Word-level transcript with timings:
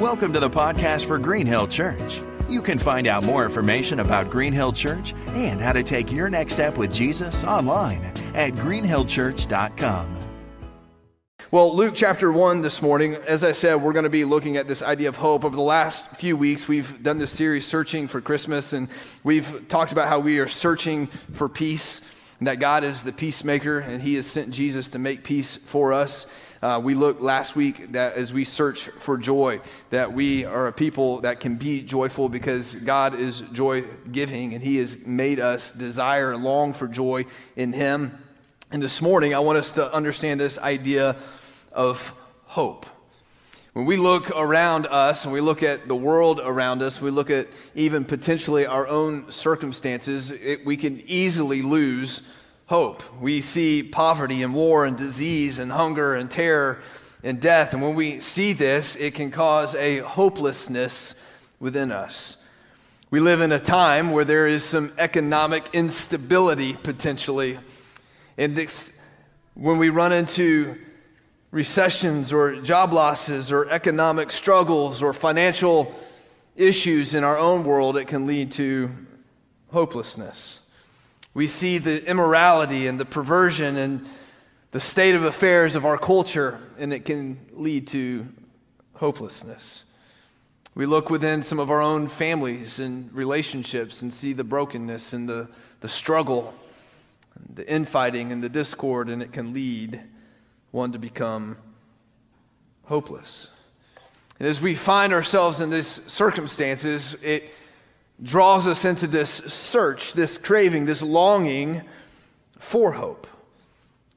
Welcome 0.00 0.32
to 0.34 0.38
the 0.38 0.48
podcast 0.48 1.06
for 1.06 1.18
Green 1.18 1.44
Hill 1.44 1.66
Church. 1.66 2.20
You 2.48 2.62
can 2.62 2.78
find 2.78 3.08
out 3.08 3.24
more 3.24 3.44
information 3.44 3.98
about 3.98 4.30
Green 4.30 4.52
Hill 4.52 4.70
Church 4.70 5.12
and 5.30 5.60
how 5.60 5.72
to 5.72 5.82
take 5.82 6.12
your 6.12 6.30
next 6.30 6.52
step 6.52 6.78
with 6.78 6.94
Jesus 6.94 7.42
online 7.42 8.04
at 8.32 8.52
greenhillchurch.com. 8.52 10.16
Well, 11.50 11.74
Luke 11.74 11.94
chapter 11.96 12.30
1 12.30 12.62
this 12.62 12.80
morning, 12.80 13.16
as 13.26 13.42
I 13.42 13.50
said, 13.50 13.82
we're 13.82 13.92
going 13.92 14.04
to 14.04 14.08
be 14.08 14.24
looking 14.24 14.56
at 14.56 14.68
this 14.68 14.82
idea 14.82 15.08
of 15.08 15.16
hope. 15.16 15.44
Over 15.44 15.56
the 15.56 15.62
last 15.62 16.06
few 16.10 16.36
weeks, 16.36 16.68
we've 16.68 17.02
done 17.02 17.18
this 17.18 17.32
series, 17.32 17.66
Searching 17.66 18.06
for 18.06 18.20
Christmas, 18.20 18.72
and 18.72 18.88
we've 19.24 19.66
talked 19.66 19.90
about 19.90 20.06
how 20.06 20.20
we 20.20 20.38
are 20.38 20.46
searching 20.46 21.08
for 21.08 21.48
peace, 21.48 22.00
and 22.38 22.46
that 22.46 22.60
God 22.60 22.84
is 22.84 23.02
the 23.02 23.10
peacemaker, 23.10 23.80
and 23.80 24.00
He 24.00 24.14
has 24.14 24.26
sent 24.26 24.50
Jesus 24.50 24.90
to 24.90 25.00
make 25.00 25.24
peace 25.24 25.56
for 25.56 25.92
us. 25.92 26.24
Uh, 26.60 26.80
we 26.82 26.94
looked 26.94 27.20
last 27.20 27.54
week 27.54 27.92
that 27.92 28.14
as 28.14 28.32
we 28.32 28.44
search 28.44 28.88
for 28.98 29.16
joy, 29.16 29.60
that 29.90 30.12
we 30.12 30.44
are 30.44 30.66
a 30.66 30.72
people 30.72 31.20
that 31.20 31.38
can 31.38 31.54
be 31.54 31.82
joyful 31.82 32.28
because 32.28 32.74
God 32.74 33.14
is 33.14 33.42
joy 33.52 33.84
giving 34.10 34.54
and 34.54 34.62
He 34.62 34.78
has 34.78 34.98
made 35.06 35.38
us 35.38 35.70
desire 35.70 36.32
and 36.32 36.42
long 36.42 36.72
for 36.72 36.88
joy 36.88 37.26
in 37.54 37.72
Him. 37.72 38.18
And 38.72 38.82
this 38.82 39.00
morning, 39.00 39.34
I 39.34 39.38
want 39.38 39.58
us 39.58 39.74
to 39.74 39.92
understand 39.92 40.40
this 40.40 40.58
idea 40.58 41.16
of 41.72 42.12
hope. 42.46 42.86
When 43.72 43.86
we 43.86 43.96
look 43.96 44.30
around 44.30 44.86
us 44.86 45.22
and 45.24 45.32
we 45.32 45.40
look 45.40 45.62
at 45.62 45.86
the 45.86 45.94
world 45.94 46.40
around 46.42 46.82
us, 46.82 47.00
we 47.00 47.12
look 47.12 47.30
at 47.30 47.46
even 47.76 48.04
potentially 48.04 48.66
our 48.66 48.88
own 48.88 49.30
circumstances, 49.30 50.32
it, 50.32 50.66
we 50.66 50.76
can 50.76 51.00
easily 51.06 51.62
lose 51.62 52.24
hope. 52.68 53.02
We 53.18 53.40
see 53.40 53.82
poverty 53.82 54.42
and 54.42 54.54
war 54.54 54.84
and 54.84 54.96
disease 54.96 55.58
and 55.58 55.72
hunger 55.72 56.14
and 56.14 56.30
terror 56.30 56.80
and 57.24 57.40
death. 57.40 57.72
And 57.72 57.82
when 57.82 57.94
we 57.94 58.20
see 58.20 58.52
this, 58.52 58.94
it 58.96 59.14
can 59.14 59.30
cause 59.30 59.74
a 59.74 60.00
hopelessness 60.00 61.14
within 61.58 61.90
us. 61.90 62.36
We 63.10 63.20
live 63.20 63.40
in 63.40 63.52
a 63.52 63.58
time 63.58 64.10
where 64.10 64.26
there 64.26 64.46
is 64.46 64.62
some 64.64 64.92
economic 64.98 65.70
instability 65.72 66.74
potentially. 66.74 67.58
And 68.36 68.54
this, 68.54 68.92
when 69.54 69.78
we 69.78 69.88
run 69.88 70.12
into 70.12 70.76
recessions 71.50 72.34
or 72.34 72.60
job 72.60 72.92
losses 72.92 73.50
or 73.50 73.70
economic 73.70 74.30
struggles 74.30 75.02
or 75.02 75.14
financial 75.14 75.94
issues 76.54 77.14
in 77.14 77.24
our 77.24 77.38
own 77.38 77.64
world, 77.64 77.96
it 77.96 78.08
can 78.08 78.26
lead 78.26 78.52
to 78.52 78.90
hopelessness. 79.72 80.60
We 81.38 81.46
see 81.46 81.78
the 81.78 82.04
immorality 82.04 82.88
and 82.88 82.98
the 82.98 83.04
perversion 83.04 83.76
and 83.76 84.04
the 84.72 84.80
state 84.80 85.14
of 85.14 85.22
affairs 85.22 85.76
of 85.76 85.86
our 85.86 85.96
culture, 85.96 86.58
and 86.80 86.92
it 86.92 87.04
can 87.04 87.38
lead 87.52 87.86
to 87.88 88.26
hopelessness. 88.94 89.84
We 90.74 90.84
look 90.84 91.10
within 91.10 91.44
some 91.44 91.60
of 91.60 91.70
our 91.70 91.80
own 91.80 92.08
families 92.08 92.80
and 92.80 93.14
relationships 93.14 94.02
and 94.02 94.12
see 94.12 94.32
the 94.32 94.42
brokenness 94.42 95.12
and 95.12 95.28
the, 95.28 95.46
the 95.78 95.86
struggle, 95.86 96.56
the 97.54 97.64
infighting 97.72 98.32
and 98.32 98.42
the 98.42 98.48
discord, 98.48 99.08
and 99.08 99.22
it 99.22 99.32
can 99.32 99.54
lead 99.54 100.02
one 100.72 100.90
to 100.90 100.98
become 100.98 101.56
hopeless. 102.86 103.48
And 104.40 104.48
as 104.48 104.60
we 104.60 104.74
find 104.74 105.12
ourselves 105.12 105.60
in 105.60 105.70
these 105.70 106.00
circumstances, 106.08 107.14
it 107.22 107.52
draws 108.22 108.66
us 108.66 108.84
into 108.84 109.06
this 109.06 109.30
search, 109.30 110.12
this 110.12 110.38
craving, 110.38 110.86
this 110.86 111.02
longing 111.02 111.82
for 112.58 112.92
hope. 112.92 113.26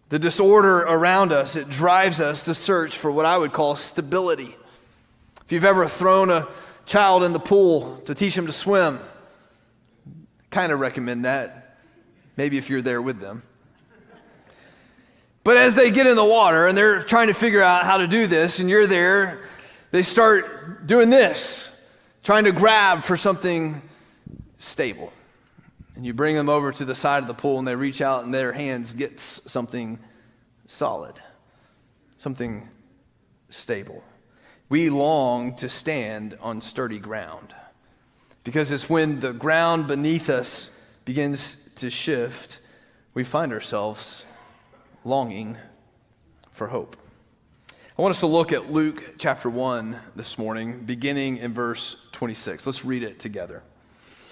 The 0.10 0.20
disorder 0.20 0.80
around 0.80 1.32
us, 1.32 1.56
it 1.56 1.70
drives 1.70 2.20
us 2.20 2.46
to 2.46 2.54
search 2.54 2.98
for 2.98 3.12
what 3.12 3.26
I 3.26 3.38
would 3.38 3.54
call 3.54 3.76
stability. 3.76 4.56
If 5.46 5.52
you've 5.52 5.66
ever 5.66 5.88
thrown 5.88 6.30
a 6.30 6.48
child 6.86 7.24
in 7.24 7.32
the 7.32 7.40
pool 7.40 7.98
to 8.06 8.16
teach 8.16 8.38
him 8.38 8.48
to 8.48 8.52
swim, 8.52 9.00
kind 10.50 10.72
of 10.72 10.80
recommend 10.80 11.26
that. 11.26 11.78
Maybe 12.36 12.58
if 12.58 12.70
you're 12.70 12.82
there 12.82 13.02
with 13.02 13.20
them. 13.20 13.44
But 15.44 15.58
as 15.58 15.76
they 15.76 15.92
get 15.92 16.08
in 16.08 16.16
the 16.16 16.26
water 16.26 16.68
and 16.68 16.78
they're 16.78 17.04
trying 17.04 17.28
to 17.28 17.34
figure 17.34 17.62
out 17.62 17.86
how 17.86 17.98
to 17.98 18.08
do 18.08 18.28
this, 18.28 18.60
and 18.60 18.70
you're 18.70 18.88
there, 18.88 19.42
they 19.92 20.04
start 20.04 20.86
doing 20.88 21.10
this, 21.10 21.72
trying 22.24 22.44
to 22.44 22.52
grab 22.52 23.04
for 23.04 23.18
something 23.18 23.82
stable. 24.62 25.12
And 25.96 26.06
you 26.06 26.14
bring 26.14 26.36
them 26.36 26.50
over 26.50 26.72
to 26.72 26.86
the 26.86 26.96
side 26.96 27.24
of 27.24 27.28
the 27.28 27.34
pool 27.34 27.60
and 27.60 27.68
they 27.68 27.76
reach 27.76 28.02
out 28.02 28.24
and 28.24 28.34
their 28.34 28.54
hands 28.54 28.94
gets 28.94 29.42
something 29.52 30.00
solid, 30.68 31.20
something 32.16 32.70
stable. 33.50 34.04
We 34.70 34.90
long 34.90 35.56
to 35.58 35.68
stand 35.68 36.38
on 36.42 36.62
sturdy 36.62 37.00
ground 37.00 37.54
because 38.44 38.72
it's 38.72 38.90
when 38.90 39.20
the 39.20 39.34
ground 39.34 39.88
beneath 39.88 40.30
us 40.30 40.70
begins 41.04 41.58
to 41.76 41.90
shift, 41.90 42.60
we 43.14 43.24
find 43.24 43.52
ourselves 43.52 44.24
longing 45.04 45.58
for 46.52 46.68
hope. 46.68 46.96
I 47.98 48.02
want 48.02 48.14
us 48.14 48.22
to 48.22 48.28
look 48.28 48.54
at 48.54 48.72
Luke 48.72 49.16
chapter 49.18 49.50
1 49.50 50.00
this 50.16 50.38
morning, 50.38 50.86
beginning 50.86 51.38
in 51.38 51.54
verse 51.54 51.98
26. 52.14 52.66
Let's 52.66 52.86
read 52.86 53.04
it 53.04 53.20
together. 53.20 53.62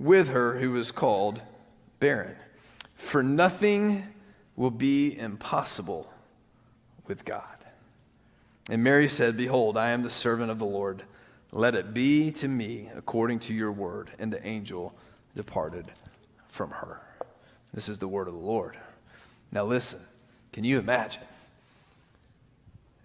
with 0.00 0.30
her 0.30 0.58
who 0.58 0.74
is 0.76 0.90
called 0.90 1.40
barren. 2.00 2.34
For 2.96 3.22
nothing 3.22 4.02
will 4.56 4.70
be 4.70 5.16
impossible 5.16 6.12
with 7.06 7.24
God. 7.24 7.44
And 8.68 8.82
Mary 8.82 9.08
said, 9.08 9.36
Behold, 9.36 9.76
I 9.76 9.90
am 9.90 10.02
the 10.02 10.10
servant 10.10 10.50
of 10.50 10.58
the 10.58 10.66
Lord. 10.66 11.02
Let 11.52 11.74
it 11.74 11.92
be 11.92 12.30
to 12.32 12.48
me 12.48 12.88
according 12.96 13.40
to 13.40 13.54
your 13.54 13.72
word. 13.72 14.10
And 14.18 14.32
the 14.32 14.44
angel 14.46 14.94
departed 15.36 15.86
from 16.48 16.70
her. 16.70 17.00
This 17.74 17.88
is 17.88 17.98
the 17.98 18.08
word 18.08 18.26
of 18.26 18.34
the 18.34 18.40
Lord. 18.40 18.76
Now, 19.52 19.64
listen, 19.64 20.00
can 20.52 20.64
you 20.64 20.78
imagine? 20.78 21.22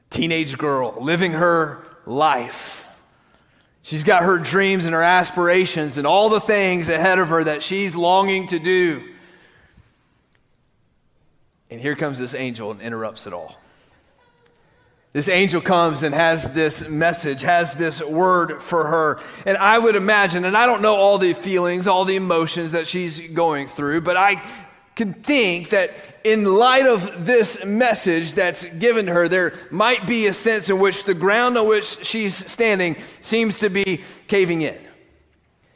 Teenage 0.09 0.57
girl 0.57 0.95
living 0.99 1.33
her 1.33 1.85
life 2.05 2.87
She's 3.85 4.03
got 4.03 4.23
her 4.23 4.39
dreams 4.39 4.85
and 4.85 4.95
her 4.95 5.03
aspirations 5.03 5.99
and 5.99 6.07
all 6.07 6.29
the 6.29 6.41
things 6.41 6.89
ahead 6.89 7.19
of 7.19 7.27
her 7.27 7.43
that 7.43 7.61
she's 7.61 7.95
longing 7.95 8.47
to 8.47 8.57
do. 8.57 9.03
And 11.69 11.79
here 11.79 11.95
comes 11.95 12.17
this 12.17 12.33
angel 12.33 12.71
and 12.71 12.81
interrupts 12.81 13.27
it 13.27 13.33
all. 13.33 13.55
This 15.13 15.29
angel 15.29 15.61
comes 15.61 16.01
and 16.01 16.15
has 16.15 16.51
this 16.51 16.89
message, 16.89 17.43
has 17.43 17.75
this 17.75 18.01
word 18.01 18.59
for 18.63 18.87
her. 18.87 19.19
And 19.45 19.55
I 19.55 19.77
would 19.77 19.95
imagine, 19.95 20.45
and 20.45 20.57
I 20.57 20.65
don't 20.65 20.81
know 20.81 20.95
all 20.95 21.19
the 21.19 21.33
feelings, 21.33 21.87
all 21.87 22.05
the 22.05 22.15
emotions 22.15 22.71
that 22.71 22.87
she's 22.87 23.19
going 23.19 23.67
through, 23.67 24.01
but 24.01 24.17
I 24.17 24.41
can 24.95 25.13
think 25.13 25.69
that 25.69 25.91
in 26.23 26.45
light 26.45 26.85
of 26.85 27.25
this 27.25 27.63
message 27.63 28.33
that's 28.33 28.65
given 28.65 29.07
to 29.07 29.13
her, 29.13 29.27
there 29.27 29.53
might 29.69 30.07
be 30.07 30.27
a 30.27 30.33
sense 30.33 30.69
in 30.69 30.79
which 30.79 31.03
the 31.03 31.13
ground 31.13 31.57
on 31.57 31.67
which 31.67 32.03
she's 32.05 32.33
standing 32.33 32.95
seems 33.21 33.59
to 33.59 33.69
be 33.69 34.03
caving 34.27 34.61
in. 34.61 34.77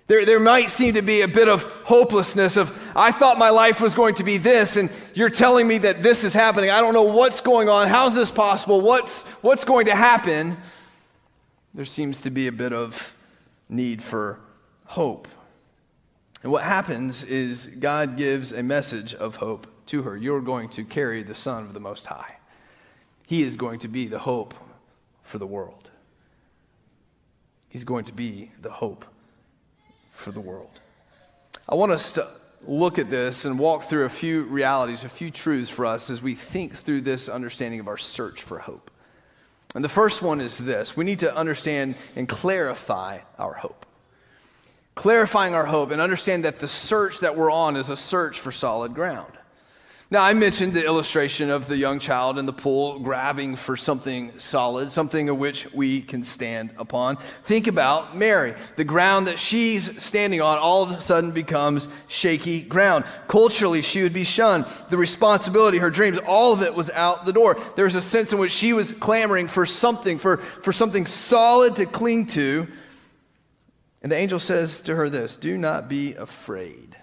There, 0.07 0.25
there 0.25 0.39
might 0.39 0.71
seem 0.71 0.95
to 0.95 1.03
be 1.03 1.21
a 1.21 1.27
bit 1.27 1.47
of 1.47 1.63
hopelessness 1.83 2.57
of, 2.57 2.75
I 2.95 3.11
thought 3.11 3.37
my 3.37 3.51
life 3.51 3.79
was 3.79 3.93
going 3.93 4.15
to 4.15 4.23
be 4.23 4.39
this, 4.39 4.75
and 4.75 4.89
you're 5.13 5.29
telling 5.29 5.67
me 5.67 5.77
that 5.79 6.01
this 6.01 6.23
is 6.23 6.33
happening. 6.33 6.71
I 6.71 6.79
don't 6.79 6.95
know 6.95 7.03
what's 7.03 7.41
going 7.41 7.69
on. 7.69 7.87
How's 7.87 8.15
this 8.15 8.31
possible? 8.31 8.81
What's, 8.81 9.21
what's 9.41 9.65
going 9.65 9.85
to 9.85 9.95
happen? 9.95 10.57
There 11.75 11.85
seems 11.85 12.21
to 12.21 12.31
be 12.31 12.47
a 12.47 12.51
bit 12.51 12.73
of 12.73 13.15
need 13.69 14.01
for 14.01 14.39
hope. 14.85 15.27
And 16.41 16.51
what 16.51 16.63
happens 16.63 17.23
is 17.23 17.67
God 17.79 18.15
gives 18.15 18.51
a 18.51 18.63
message 18.63 19.13
of 19.13 19.37
hope 19.37 19.67
to 19.87 20.03
her. 20.03 20.15
You're 20.15 20.41
going 20.41 20.69
to 20.69 20.83
carry 20.83 21.23
the 21.23 21.35
Son 21.35 21.63
of 21.63 21.73
the 21.73 21.79
Most 21.79 22.05
High. 22.05 22.37
He 23.27 23.43
is 23.43 23.57
going 23.57 23.79
to 23.79 23.87
be 23.87 24.07
the 24.07 24.19
hope 24.19 24.53
for 25.21 25.37
the 25.37 25.47
world. 25.47 25.91
He's 27.67 27.83
going 27.83 28.05
to 28.05 28.13
be 28.13 28.51
the 28.61 28.71
hope 28.71 29.05
for 30.11 30.31
the 30.31 30.39
world. 30.39 30.79
I 31.67 31.75
want 31.75 31.91
us 31.91 32.11
to 32.13 32.27
look 32.65 32.97
at 32.97 33.09
this 33.09 33.45
and 33.45 33.59
walk 33.59 33.83
through 33.83 34.05
a 34.05 34.09
few 34.09 34.43
realities, 34.43 35.03
a 35.03 35.09
few 35.09 35.29
truths 35.29 35.69
for 35.69 35.85
us 35.85 36.09
as 36.09 36.21
we 36.21 36.35
think 36.35 36.73
through 36.73 37.01
this 37.01 37.29
understanding 37.29 37.79
of 37.79 37.87
our 37.87 37.97
search 37.97 38.41
for 38.41 38.59
hope. 38.59 38.89
And 39.75 39.83
the 39.83 39.89
first 39.89 40.21
one 40.21 40.41
is 40.41 40.57
this 40.57 40.97
we 40.97 41.05
need 41.05 41.19
to 41.19 41.35
understand 41.35 41.95
and 42.15 42.27
clarify 42.27 43.19
our 43.37 43.53
hope 43.53 43.85
clarifying 44.99 45.55
our 45.55 45.65
hope 45.65 45.91
and 45.91 46.01
understand 46.01 46.43
that 46.43 46.59
the 46.59 46.67
search 46.67 47.21
that 47.21 47.37
we're 47.37 47.49
on 47.49 47.77
is 47.77 47.89
a 47.89 47.95
search 47.95 48.37
for 48.37 48.51
solid 48.51 48.93
ground. 48.93 49.31
Now, 50.11 50.23
I 50.23 50.33
mentioned 50.33 50.73
the 50.73 50.85
illustration 50.85 51.49
of 51.49 51.67
the 51.67 51.77
young 51.77 51.99
child 51.99 52.37
in 52.37 52.45
the 52.45 52.51
pool 52.51 52.99
grabbing 52.99 53.55
for 53.55 53.77
something 53.77 54.37
solid, 54.39 54.91
something 54.91 55.29
of 55.29 55.37
which 55.37 55.71
we 55.71 56.01
can 56.01 56.21
stand 56.21 56.71
upon. 56.77 57.15
Think 57.45 57.67
about 57.67 58.17
Mary. 58.17 58.55
The 58.75 58.83
ground 58.83 59.27
that 59.27 59.39
she's 59.39 60.03
standing 60.03 60.41
on 60.41 60.57
all 60.57 60.83
of 60.83 60.91
a 60.91 60.99
sudden 60.99 61.31
becomes 61.31 61.87
shaky 62.09 62.59
ground. 62.59 63.05
Culturally, 63.29 63.81
she 63.81 64.03
would 64.03 64.11
be 64.11 64.25
shunned. 64.25 64.65
The 64.89 64.97
responsibility, 64.97 65.77
her 65.77 65.91
dreams, 65.91 66.17
all 66.17 66.51
of 66.51 66.61
it 66.61 66.75
was 66.75 66.89
out 66.89 67.23
the 67.23 67.31
door. 67.31 67.57
There 67.77 67.85
was 67.85 67.95
a 67.95 68.01
sense 68.01 68.33
in 68.33 68.39
which 68.39 68.51
she 68.51 68.73
was 68.73 68.91
clamoring 68.91 69.47
for 69.47 69.65
something, 69.65 70.19
for, 70.19 70.37
for 70.37 70.73
something 70.73 71.05
solid 71.05 71.77
to 71.77 71.85
cling 71.85 72.27
to. 72.27 72.67
And 74.01 74.11
the 74.11 74.15
angel 74.15 74.39
says 74.39 74.81
to 74.83 74.95
her 74.95 75.09
this 75.09 75.35
Do 75.35 75.57
not 75.57 75.89
be 75.89 76.13
afraid, 76.13 76.95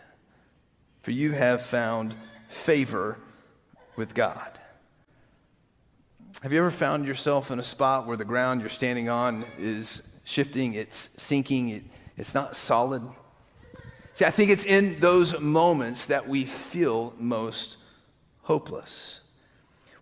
for 1.02 1.10
you 1.10 1.32
have 1.32 1.62
found 1.62 2.14
favor 2.48 3.19
with 3.96 4.14
God. 4.14 4.58
Have 6.43 6.52
you 6.52 6.58
ever 6.58 6.70
found 6.70 7.06
yourself 7.06 7.50
in 7.50 7.58
a 7.58 7.62
spot 7.62 8.06
where 8.06 8.16
the 8.16 8.25
ground 8.25 8.60
you're 8.60 8.70
standing 8.70 9.08
on 9.08 9.44
is 9.58 10.02
shifting, 10.25 10.75
it's 10.75 11.10
sinking, 11.20 11.70
it, 11.70 11.84
it's 12.16 12.34
not 12.34 12.56
solid? 12.56 13.02
See, 14.14 14.25
I 14.25 14.31
think 14.31 14.50
it's 14.50 14.64
in 14.64 14.98
those 15.00 15.38
moments 15.40 16.06
that 16.06 16.28
we 16.28 16.44
feel 16.44 17.14
most 17.19 17.76
hopeless. 18.43 19.20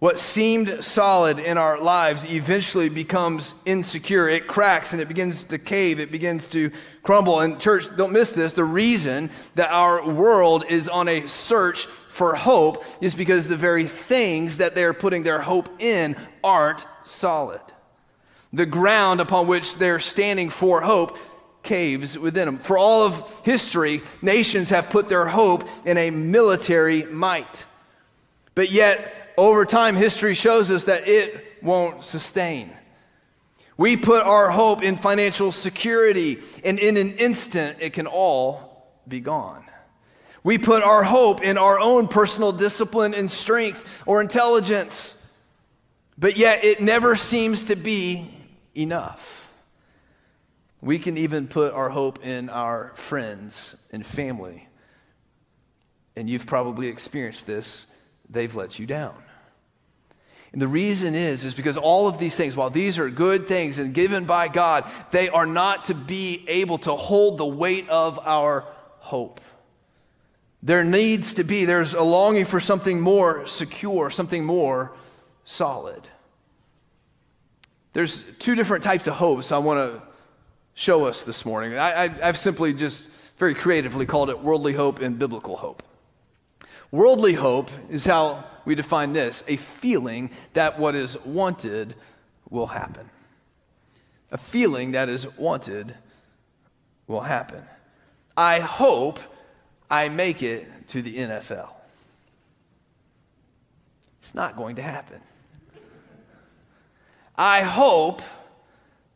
What 0.05 0.19
seemed 0.19 0.85
solid 0.85 1.39
in 1.39 1.56
our 1.56 1.81
lives 1.81 2.31
eventually 2.31 2.91
becomes 2.91 3.55
insecure. 3.65 4.29
It 4.29 4.47
cracks 4.47 4.93
and 4.93 5.01
it 5.01 5.09
begins 5.09 5.45
to 5.45 5.59
cave. 5.59 5.99
It 5.99 6.12
begins 6.12 6.47
to 6.49 6.71
crumble. 7.03 7.41
And, 7.41 7.59
church, 7.59 7.87
don't 7.97 8.12
miss 8.12 8.35
this. 8.35 8.53
The 8.53 8.65
reason 8.65 9.31
that 9.55 9.71
our 9.71 10.06
world 10.06 10.67
is 10.69 10.91
on 10.91 11.09
a 11.09 11.27
search 11.27 11.87
for 11.87 12.35
hope 12.35 12.85
is 13.01 13.15
because 13.15 13.49
the 13.49 13.56
very 13.56 13.87
things 13.87 14.59
that 14.59 14.75
they're 14.75 14.93
putting 14.93 15.23
their 15.23 15.41
hope 15.41 15.71
in 15.81 16.17
aren't 16.45 16.85
solid. 17.03 17.62
The 18.53 18.67
ground 18.67 19.23
upon 19.23 19.47
which 19.47 19.77
they're 19.77 20.01
standing 20.01 20.51
for 20.51 20.83
hope 20.83 21.17
caves 21.62 22.19
within 22.19 22.45
them. 22.45 22.59
For 22.59 22.77
all 22.77 23.06
of 23.06 23.41
history, 23.43 24.03
nations 24.21 24.69
have 24.69 24.91
put 24.91 25.09
their 25.09 25.29
hope 25.29 25.67
in 25.87 25.97
a 25.97 26.11
military 26.11 27.05
might. 27.06 27.65
But 28.55 28.71
yet, 28.71 29.24
over 29.36 29.64
time, 29.64 29.96
history 29.96 30.34
shows 30.34 30.70
us 30.70 30.84
that 30.84 31.08
it 31.08 31.62
won't 31.62 32.04
sustain. 32.04 32.72
We 33.76 33.96
put 33.96 34.22
our 34.22 34.50
hope 34.50 34.82
in 34.82 34.96
financial 34.96 35.50
security, 35.50 36.40
and 36.64 36.78
in 36.78 36.96
an 36.96 37.14
instant, 37.14 37.78
it 37.81 37.92
can 37.92 38.06
all 38.06 38.92
be 39.08 39.20
gone. 39.20 39.64
We 40.44 40.58
put 40.58 40.82
our 40.82 41.02
hope 41.02 41.42
in 41.42 41.58
our 41.58 41.81
own 41.81 42.06
personal 42.06 42.52
discipline 42.52 43.14
and 43.14 43.31
strength 43.31 44.02
or 44.06 44.20
intelligence, 44.20 45.16
but 46.19 46.36
yet 46.36 46.64
it 46.64 46.81
never 46.81 47.16
seems 47.16 47.64
to 47.64 47.76
be 47.76 48.31
enough. 48.76 49.52
We 50.81 50.98
can 50.98 51.16
even 51.16 51.48
put 51.48 51.72
our 51.72 51.88
hope 51.88 52.25
in 52.25 52.50
our 52.50 52.92
friends 52.94 53.75
and 53.90 54.04
family. 54.04 54.69
And 56.14 56.28
you've 56.28 56.46
probably 56.46 56.88
experienced 56.88 57.46
this 57.46 57.86
they've 58.28 58.54
let 58.54 58.78
you 58.78 58.86
down. 58.86 59.24
And 60.55 60.62
the 60.62 60.69
reason 60.69 61.17
is, 61.17 61.45
is 61.45 61.53
because 61.53 61.77
all 61.77 62.06
of 62.06 62.19
these 62.19 62.37
things, 62.37 62.55
while 62.55 62.71
these 62.71 62.97
are 62.97 63.11
good 63.11 63.49
things 63.49 63.81
and 63.81 63.93
given 63.93 64.25
by 64.25 64.47
God, 64.47 64.89
they 65.11 65.29
are 65.29 65.47
not 65.47 65.83
to 65.85 65.95
be 65.95 66.45
able 66.47 66.79
to 66.79 66.95
hold 66.95 67.39
the 67.39 67.45
weight 67.45 67.89
of 67.89 68.21
our 68.21 68.65
hope. 69.01 69.41
There 70.62 70.85
needs 70.85 71.35
to 71.35 71.43
be, 71.43 71.65
there's 71.65 71.95
a 71.95 72.05
longing 72.05 72.45
for 72.45 72.61
something 72.61 73.01
more 73.01 73.49
secure, 73.49 74.11
something 74.11 74.45
more 74.45 74.93
solid. 75.45 76.09
There's 77.93 78.23
two 78.39 78.55
different 78.55 78.85
types 78.85 79.09
of 79.09 79.15
hopes 79.15 79.51
I 79.51 79.59
want 79.59 79.79
to 79.81 80.03
show 80.75 81.05
us 81.05 81.25
this 81.25 81.45
morning. 81.45 81.77
I, 81.77 82.06
have 82.06 82.39
simply 82.39 82.75
just 82.75 83.11
very 83.39 83.56
creatively 83.56 84.06
called 84.06 84.31
it 84.31 84.39
worldly 84.39 84.75
hope 84.75 85.01
and 85.01 85.19
biblical 85.19 85.56
hope. 85.56 85.83
Worldly 86.93 87.33
hope 87.33 87.73
is 87.91 88.05
how 88.05 88.45
we 88.64 88.75
define 88.75 89.12
this 89.12 89.44
a 89.46 89.56
feeling 89.56 90.31
that 90.52 90.78
what 90.78 90.94
is 90.94 91.19
wanted 91.25 91.94
will 92.50 92.66
happen. 92.66 93.08
A 94.31 94.38
feeling 94.38 94.93
that 94.93 95.08
is 95.08 95.26
wanted 95.37 95.94
will 97.06 97.20
happen. 97.20 97.62
I 98.37 98.61
hope 98.61 99.20
I 99.90 100.08
make 100.08 100.43
it 100.43 100.88
to 100.88 101.02
the 101.02 101.16
NFL. 101.16 101.69
It's 104.19 104.34
not 104.34 104.56
going 104.56 104.77
to 104.77 104.82
happen. 104.82 105.20
I 107.36 107.62
hope, 107.62 108.22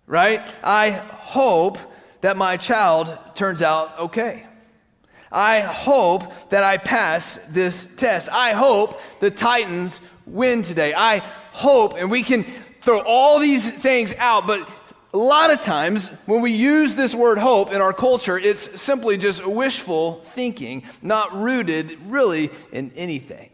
right? 0.07 0.47
I 0.63 0.91
hope 0.91 1.79
that 2.21 2.37
my 2.37 2.57
child 2.57 3.17
turns 3.35 3.63
out 3.63 3.99
okay. 3.99 4.48
I 5.31 5.61
hope 5.61 6.51
that 6.51 6.63
I 6.63 6.79
pass 6.79 7.39
this 7.51 7.87
test. 7.97 8.29
I 8.31 8.53
hope 8.53 9.01
the 9.21 9.31
Titans 9.31 10.01
win 10.27 10.63
today. 10.63 10.95
I 10.95 11.19
hope, 11.53 11.95
and 11.97 12.11
we 12.11 12.23
can 12.23 12.45
throw 12.81 13.01
all 13.01 13.39
these 13.39 13.71
things 13.71 14.15
out, 14.19 14.47
but 14.47 14.69
a 15.13 15.19
lot 15.19 15.51
of 15.51 15.61
times 15.61 16.09
when 16.27 16.43
we 16.43 16.53
use 16.53 16.95
this 16.95 17.15
word 17.15 17.39
hope 17.39 17.73
in 17.73 17.81
our 17.81 17.93
culture, 17.93 18.39
it's 18.39 18.81
simply 18.81 19.17
just 19.17 19.45
wishful 19.47 20.17
thinking, 20.17 20.83
not 21.03 21.33
rooted 21.33 21.99
really 22.07 22.51
in 22.73 22.93
anything. 22.95 23.51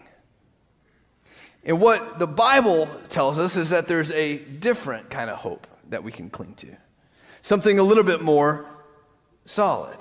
And 1.64 1.80
what 1.80 2.18
the 2.18 2.26
Bible 2.26 2.88
tells 3.08 3.38
us 3.38 3.56
is 3.56 3.70
that 3.70 3.86
there's 3.86 4.10
a 4.10 4.38
different 4.38 5.10
kind 5.10 5.30
of 5.30 5.38
hope 5.38 5.66
that 5.88 6.04
we 6.04 6.12
can 6.12 6.28
cling 6.28 6.54
to, 6.56 6.76
something 7.40 7.78
a 7.78 7.82
little 7.82 8.04
bit 8.04 8.20
more 8.20 8.66
solid. 9.46 9.96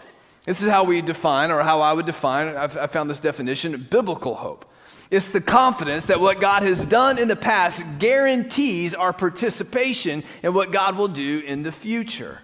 This 0.45 0.61
is 0.61 0.69
how 0.69 0.83
we 0.83 1.01
define, 1.01 1.51
or 1.51 1.61
how 1.63 1.81
I 1.81 1.93
would 1.93 2.05
define, 2.05 2.55
I've, 2.55 2.77
I 2.77 2.87
found 2.87 3.09
this 3.09 3.19
definition 3.19 3.87
biblical 3.89 4.35
hope. 4.35 4.65
It's 5.09 5.29
the 5.29 5.41
confidence 5.41 6.07
that 6.07 6.19
what 6.19 6.41
God 6.41 6.63
has 6.63 6.83
done 6.83 7.17
in 7.17 7.27
the 7.27 7.35
past 7.35 7.85
guarantees 7.99 8.95
our 8.95 9.13
participation 9.13 10.23
in 10.41 10.53
what 10.53 10.71
God 10.71 10.97
will 10.97 11.07
do 11.07 11.39
in 11.45 11.63
the 11.63 11.71
future. 11.71 12.39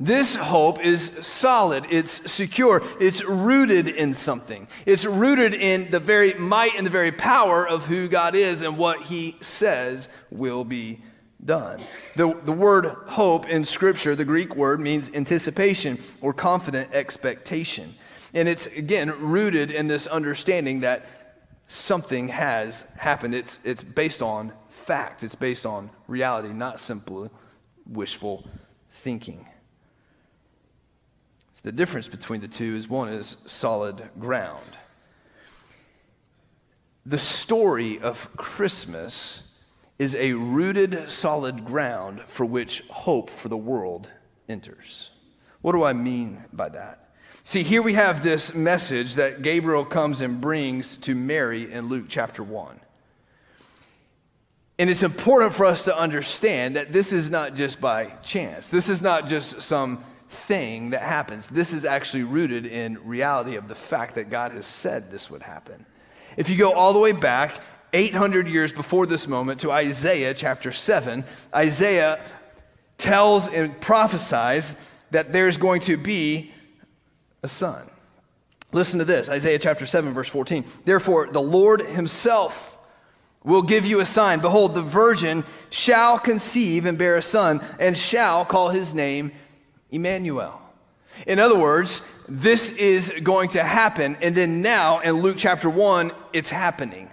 This 0.00 0.34
hope 0.34 0.84
is 0.84 1.12
solid, 1.20 1.86
it's 1.90 2.30
secure, 2.30 2.82
it's 2.98 3.24
rooted 3.24 3.88
in 3.88 4.14
something. 4.14 4.66
It's 4.84 5.04
rooted 5.04 5.54
in 5.54 5.92
the 5.92 6.00
very 6.00 6.34
might 6.34 6.74
and 6.76 6.84
the 6.84 6.90
very 6.90 7.12
power 7.12 7.66
of 7.66 7.86
who 7.86 8.08
God 8.08 8.34
is 8.34 8.62
and 8.62 8.76
what 8.76 9.02
He 9.04 9.36
says 9.40 10.08
will 10.28 10.64
be 10.64 11.02
done. 11.44 11.80
The, 12.14 12.34
the 12.44 12.52
word 12.52 12.86
hope 13.06 13.48
in 13.48 13.64
Scripture, 13.64 14.14
the 14.14 14.24
Greek 14.24 14.54
word, 14.54 14.80
means 14.80 15.10
anticipation 15.12 15.98
or 16.20 16.32
confident 16.32 16.92
expectation. 16.92 17.94
And 18.34 18.48
it's, 18.48 18.66
again, 18.66 19.10
rooted 19.18 19.70
in 19.70 19.88
this 19.88 20.06
understanding 20.06 20.80
that 20.80 21.06
something 21.66 22.28
has 22.28 22.82
happened. 22.96 23.34
It's, 23.34 23.58
it's 23.64 23.82
based 23.82 24.22
on 24.22 24.52
fact, 24.68 25.22
it's 25.22 25.34
based 25.34 25.66
on 25.66 25.90
reality, 26.08 26.52
not 26.52 26.80
simply 26.80 27.28
wishful 27.86 28.46
thinking. 28.90 29.48
So 31.52 31.62
the 31.64 31.72
difference 31.72 32.08
between 32.08 32.40
the 32.40 32.48
two 32.48 32.74
is 32.74 32.88
one 32.88 33.08
is 33.08 33.36
solid 33.46 34.08
ground. 34.18 34.78
the 37.04 37.18
story 37.18 37.98
of 37.98 38.34
Christmas 38.36 39.42
is 40.02 40.16
a 40.16 40.32
rooted, 40.32 41.08
solid 41.08 41.64
ground 41.64 42.20
for 42.26 42.44
which 42.44 42.82
hope 42.90 43.30
for 43.30 43.48
the 43.48 43.56
world 43.56 44.10
enters. 44.48 45.10
What 45.60 45.72
do 45.72 45.84
I 45.84 45.92
mean 45.92 46.44
by 46.52 46.70
that? 46.70 47.10
See, 47.44 47.62
here 47.62 47.82
we 47.82 47.94
have 47.94 48.20
this 48.20 48.52
message 48.52 49.14
that 49.14 49.42
Gabriel 49.42 49.84
comes 49.84 50.20
and 50.20 50.40
brings 50.40 50.96
to 50.98 51.14
Mary 51.14 51.72
in 51.72 51.86
Luke 51.86 52.06
chapter 52.08 52.42
1. 52.42 52.80
And 54.80 54.90
it's 54.90 55.04
important 55.04 55.54
for 55.54 55.66
us 55.66 55.84
to 55.84 55.96
understand 55.96 56.74
that 56.74 56.92
this 56.92 57.12
is 57.12 57.30
not 57.30 57.54
just 57.54 57.80
by 57.80 58.06
chance. 58.24 58.66
This 58.66 58.88
is 58.88 59.02
not 59.02 59.28
just 59.28 59.62
some 59.62 60.02
thing 60.28 60.90
that 60.90 61.02
happens. 61.02 61.48
This 61.48 61.72
is 61.72 61.84
actually 61.84 62.24
rooted 62.24 62.66
in 62.66 62.98
reality 63.06 63.54
of 63.54 63.68
the 63.68 63.76
fact 63.76 64.16
that 64.16 64.30
God 64.30 64.50
has 64.50 64.66
said 64.66 65.12
this 65.12 65.30
would 65.30 65.42
happen. 65.42 65.86
If 66.36 66.50
you 66.50 66.56
go 66.56 66.72
all 66.72 66.92
the 66.92 66.98
way 66.98 67.12
back 67.12 67.60
800 67.92 68.48
years 68.48 68.72
before 68.72 69.06
this 69.06 69.28
moment 69.28 69.60
to 69.60 69.70
Isaiah 69.70 70.34
chapter 70.34 70.72
7, 70.72 71.24
Isaiah 71.54 72.24
tells 72.98 73.48
and 73.48 73.78
prophesies 73.80 74.74
that 75.10 75.32
there's 75.32 75.56
going 75.56 75.80
to 75.82 75.96
be 75.96 76.52
a 77.42 77.48
son. 77.48 77.90
Listen 78.72 78.98
to 79.00 79.04
this 79.04 79.28
Isaiah 79.28 79.58
chapter 79.58 79.84
7, 79.84 80.14
verse 80.14 80.28
14. 80.28 80.64
Therefore, 80.84 81.28
the 81.30 81.42
Lord 81.42 81.82
himself 81.82 82.78
will 83.44 83.62
give 83.62 83.84
you 83.84 84.00
a 84.00 84.06
sign. 84.06 84.40
Behold, 84.40 84.74
the 84.74 84.82
virgin 84.82 85.44
shall 85.68 86.18
conceive 86.18 86.86
and 86.86 86.96
bear 86.96 87.16
a 87.16 87.22
son, 87.22 87.60
and 87.78 87.98
shall 87.98 88.44
call 88.44 88.70
his 88.70 88.94
name 88.94 89.32
Emmanuel. 89.90 90.60
In 91.26 91.38
other 91.38 91.58
words, 91.58 92.00
this 92.28 92.70
is 92.70 93.12
going 93.22 93.50
to 93.50 93.62
happen. 93.62 94.16
And 94.22 94.34
then 94.34 94.62
now 94.62 95.00
in 95.00 95.16
Luke 95.20 95.36
chapter 95.38 95.68
1, 95.68 96.12
it's 96.32 96.48
happening. 96.48 97.10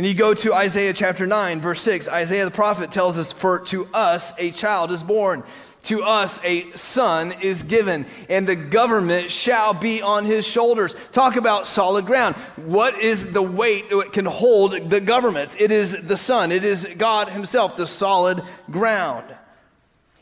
And 0.00 0.06
you 0.06 0.14
go 0.14 0.32
to 0.32 0.54
Isaiah 0.54 0.94
chapter 0.94 1.26
9, 1.26 1.60
verse 1.60 1.82
6. 1.82 2.08
Isaiah 2.08 2.46
the 2.46 2.50
prophet 2.50 2.90
tells 2.90 3.18
us, 3.18 3.32
For 3.32 3.58
to 3.66 3.86
us 3.92 4.32
a 4.38 4.50
child 4.50 4.92
is 4.92 5.02
born 5.02 5.42
to 5.82 6.04
us 6.04 6.40
a 6.42 6.72
son 6.72 7.34
is 7.42 7.62
given, 7.62 8.06
and 8.30 8.48
the 8.48 8.56
government 8.56 9.30
shall 9.30 9.74
be 9.74 10.00
on 10.00 10.24
his 10.24 10.46
shoulders. 10.46 10.94
Talk 11.12 11.36
about 11.36 11.66
solid 11.66 12.06
ground. 12.06 12.36
What 12.56 12.98
is 12.98 13.30
the 13.30 13.42
weight 13.42 13.90
that 13.90 14.14
can 14.14 14.24
hold 14.24 14.88
the 14.88 15.02
governments? 15.02 15.54
It 15.58 15.70
is 15.70 15.92
the 15.92 16.16
Son, 16.16 16.50
it 16.50 16.64
is 16.64 16.88
God 16.96 17.28
Himself, 17.28 17.76
the 17.76 17.86
solid 17.86 18.42
ground. 18.70 19.26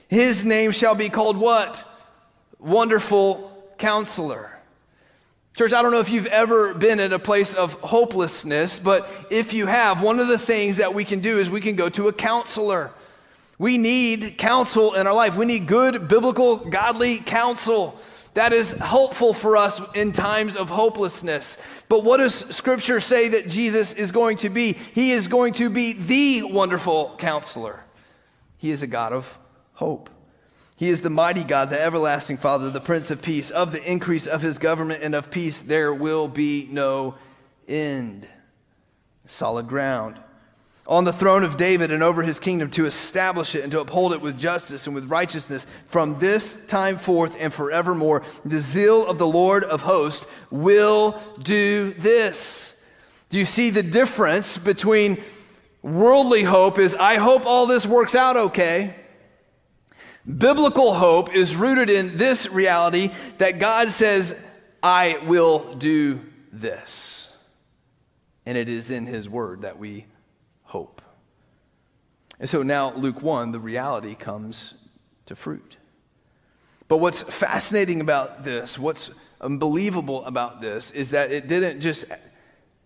His 0.08 0.44
name 0.44 0.72
shall 0.72 0.96
be 0.96 1.08
called 1.08 1.36
what? 1.36 1.88
Wonderful 2.58 3.72
Counselor. 3.78 4.57
Church, 5.58 5.72
I 5.72 5.82
don't 5.82 5.90
know 5.90 5.98
if 5.98 6.08
you've 6.08 6.26
ever 6.26 6.72
been 6.72 7.00
in 7.00 7.12
a 7.12 7.18
place 7.18 7.52
of 7.52 7.72
hopelessness, 7.80 8.78
but 8.78 9.10
if 9.28 9.52
you 9.52 9.66
have, 9.66 10.00
one 10.00 10.20
of 10.20 10.28
the 10.28 10.38
things 10.38 10.76
that 10.76 10.94
we 10.94 11.04
can 11.04 11.18
do 11.18 11.40
is 11.40 11.50
we 11.50 11.60
can 11.60 11.74
go 11.74 11.88
to 11.88 12.06
a 12.06 12.12
counselor. 12.12 12.92
We 13.58 13.76
need 13.76 14.38
counsel 14.38 14.94
in 14.94 15.08
our 15.08 15.14
life. 15.14 15.34
We 15.34 15.46
need 15.46 15.66
good, 15.66 16.06
biblical, 16.06 16.58
godly 16.58 17.18
counsel 17.18 17.98
that 18.34 18.52
is 18.52 18.70
helpful 18.70 19.34
for 19.34 19.56
us 19.56 19.80
in 19.96 20.12
times 20.12 20.54
of 20.54 20.70
hopelessness. 20.70 21.56
But 21.88 22.04
what 22.04 22.18
does 22.18 22.34
Scripture 22.54 23.00
say 23.00 23.26
that 23.30 23.48
Jesus 23.48 23.94
is 23.94 24.12
going 24.12 24.36
to 24.36 24.50
be? 24.50 24.74
He 24.74 25.10
is 25.10 25.26
going 25.26 25.54
to 25.54 25.68
be 25.68 25.92
the 25.92 26.44
wonderful 26.44 27.16
counselor. 27.18 27.80
He 28.58 28.70
is 28.70 28.84
a 28.84 28.86
God 28.86 29.12
of 29.12 29.36
hope. 29.72 30.08
He 30.78 30.88
is 30.88 31.02
the 31.02 31.10
mighty 31.10 31.44
God, 31.44 31.68
the 31.68 31.80
everlasting 31.80 32.38
Father, 32.38 32.70
the 32.70 32.80
Prince 32.80 33.10
of 33.10 33.20
Peace. 33.20 33.50
Of 33.50 33.72
the 33.72 33.82
increase 33.82 34.26
of 34.26 34.40
his 34.40 34.58
government 34.58 35.02
and 35.02 35.14
of 35.14 35.30
peace, 35.30 35.60
there 35.60 35.92
will 35.92 36.28
be 36.28 36.68
no 36.70 37.16
end. 37.66 38.26
Solid 39.26 39.68
ground 39.68 40.18
on 40.88 41.04
the 41.04 41.12
throne 41.12 41.44
of 41.44 41.58
David 41.58 41.90
and 41.92 42.02
over 42.02 42.22
his 42.22 42.40
kingdom 42.40 42.70
to 42.70 42.86
establish 42.86 43.54
it 43.54 43.62
and 43.62 43.70
to 43.70 43.80
uphold 43.80 44.14
it 44.14 44.22
with 44.22 44.38
justice 44.38 44.86
and 44.86 44.94
with 44.94 45.10
righteousness 45.10 45.66
from 45.86 46.18
this 46.18 46.56
time 46.66 46.96
forth 46.96 47.36
and 47.38 47.52
forevermore. 47.52 48.22
The 48.46 48.58
zeal 48.58 49.06
of 49.06 49.18
the 49.18 49.26
Lord 49.26 49.64
of 49.64 49.82
hosts 49.82 50.26
will 50.50 51.20
do 51.42 51.92
this. 51.92 52.74
Do 53.28 53.38
you 53.38 53.44
see 53.44 53.68
the 53.68 53.82
difference 53.82 54.56
between 54.56 55.22
worldly 55.82 56.42
hope 56.42 56.78
is 56.78 56.94
I 56.94 57.16
hope 57.16 57.44
all 57.44 57.66
this 57.66 57.84
works 57.84 58.14
out 58.14 58.38
okay? 58.38 58.94
Biblical 60.36 60.92
hope 60.92 61.34
is 61.34 61.56
rooted 61.56 61.88
in 61.88 62.18
this 62.18 62.50
reality 62.50 63.10
that 63.38 63.58
God 63.58 63.88
says, 63.88 64.38
I 64.82 65.18
will 65.26 65.74
do 65.74 66.20
this. 66.52 67.34
And 68.44 68.58
it 68.58 68.68
is 68.68 68.90
in 68.90 69.06
his 69.06 69.28
word 69.28 69.62
that 69.62 69.78
we 69.78 70.06
hope. 70.64 71.00
And 72.38 72.48
so 72.48 72.62
now, 72.62 72.92
Luke 72.92 73.22
1, 73.22 73.52
the 73.52 73.58
reality 73.58 74.14
comes 74.14 74.74
to 75.26 75.34
fruit. 75.34 75.76
But 76.88 76.98
what's 76.98 77.22
fascinating 77.22 78.00
about 78.00 78.44
this, 78.44 78.78
what's 78.78 79.10
unbelievable 79.40 80.24
about 80.24 80.60
this, 80.60 80.90
is 80.90 81.10
that 81.10 81.32
it 81.32 81.48
didn't 81.48 81.80
just 81.80 82.04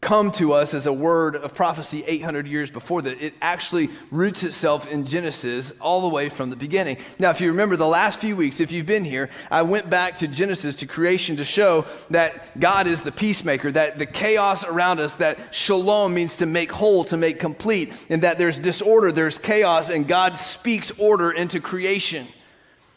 come 0.02 0.32
to 0.32 0.52
us 0.52 0.74
as 0.74 0.86
a 0.86 0.92
word 0.92 1.36
of 1.36 1.54
prophecy 1.54 2.02
800 2.04 2.48
years 2.48 2.72
before 2.72 3.02
that. 3.02 3.22
It 3.24 3.34
actually 3.40 3.88
roots 4.10 4.42
itself 4.42 4.88
in 4.88 5.06
Genesis 5.06 5.72
all 5.80 6.02
the 6.02 6.08
way 6.08 6.28
from 6.28 6.50
the 6.50 6.56
beginning. 6.56 6.96
Now, 7.20 7.30
if 7.30 7.40
you 7.40 7.48
remember 7.48 7.76
the 7.76 7.86
last 7.86 8.18
few 8.18 8.34
weeks, 8.34 8.58
if 8.58 8.72
you've 8.72 8.84
been 8.84 9.04
here, 9.04 9.30
I 9.48 9.62
went 9.62 9.88
back 9.88 10.16
to 10.16 10.26
Genesis 10.26 10.74
to 10.76 10.86
creation 10.86 11.36
to 11.36 11.44
show 11.44 11.86
that 12.10 12.58
God 12.58 12.88
is 12.88 13.04
the 13.04 13.12
peacemaker, 13.12 13.70
that 13.70 13.96
the 13.96 14.06
chaos 14.06 14.64
around 14.64 14.98
us, 14.98 15.14
that 15.14 15.54
shalom 15.54 16.12
means 16.12 16.36
to 16.38 16.46
make 16.46 16.72
whole, 16.72 17.04
to 17.04 17.16
make 17.16 17.38
complete, 17.38 17.92
and 18.08 18.24
that 18.24 18.38
there's 18.38 18.58
disorder, 18.58 19.12
there's 19.12 19.38
chaos, 19.38 19.88
and 19.88 20.08
God 20.08 20.36
speaks 20.36 20.90
order 20.98 21.30
into 21.30 21.60
creation. 21.60 22.26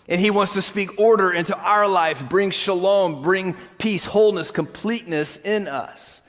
And 0.07 0.19
he 0.19 0.31
wants 0.31 0.53
to 0.53 0.61
speak 0.63 0.99
order 0.99 1.31
into 1.31 1.55
our 1.55 1.87
life, 1.87 2.27
bring 2.27 2.49
shalom, 2.49 3.21
bring 3.21 3.55
peace, 3.77 4.05
wholeness, 4.05 4.49
completeness 4.49 5.37
in 5.37 5.67
us 5.67 6.23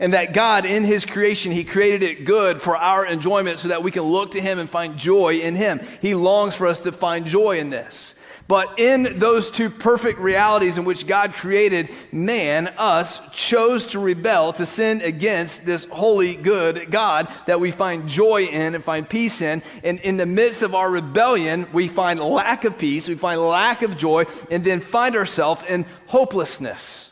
and 0.00 0.14
that 0.14 0.32
God, 0.32 0.66
in 0.66 0.82
His 0.82 1.04
creation, 1.04 1.52
He 1.52 1.62
created 1.62 2.02
it 2.02 2.24
good 2.24 2.60
for 2.60 2.76
our 2.76 3.06
enjoyment 3.06 3.58
so 3.58 3.68
that 3.68 3.84
we 3.84 3.92
can 3.92 4.02
look 4.02 4.32
to 4.32 4.40
Him 4.40 4.58
and 4.58 4.68
find 4.68 4.96
joy 4.96 5.34
in 5.34 5.54
Him. 5.54 5.80
He 6.00 6.14
longs 6.14 6.56
for 6.56 6.66
us 6.66 6.80
to 6.80 6.90
find 6.90 7.26
joy 7.26 7.58
in 7.58 7.70
this. 7.70 8.14
But 8.50 8.80
in 8.80 9.20
those 9.20 9.48
two 9.48 9.70
perfect 9.70 10.18
realities 10.18 10.76
in 10.76 10.84
which 10.84 11.06
God 11.06 11.34
created 11.34 11.88
man, 12.10 12.66
us, 12.78 13.20
chose 13.30 13.86
to 13.86 14.00
rebel, 14.00 14.52
to 14.54 14.66
sin 14.66 15.02
against 15.02 15.64
this 15.64 15.84
holy, 15.84 16.34
good 16.34 16.90
God 16.90 17.32
that 17.46 17.60
we 17.60 17.70
find 17.70 18.08
joy 18.08 18.46
in 18.46 18.74
and 18.74 18.82
find 18.82 19.08
peace 19.08 19.40
in. 19.40 19.62
And 19.84 20.00
in 20.00 20.16
the 20.16 20.26
midst 20.26 20.62
of 20.62 20.74
our 20.74 20.90
rebellion, 20.90 21.68
we 21.72 21.86
find 21.86 22.18
lack 22.18 22.64
of 22.64 22.76
peace, 22.76 23.06
we 23.06 23.14
find 23.14 23.40
lack 23.40 23.82
of 23.82 23.96
joy, 23.96 24.24
and 24.50 24.64
then 24.64 24.80
find 24.80 25.14
ourselves 25.14 25.62
in 25.68 25.86
hopelessness. 26.08 27.09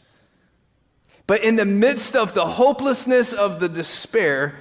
But 1.29 1.45
in 1.45 1.57
the 1.57 1.67
midst 1.67 2.17
of 2.17 2.33
the 2.33 2.47
hopelessness 2.47 3.35
of 3.35 3.61
the 3.61 3.69
despair, 3.69 4.57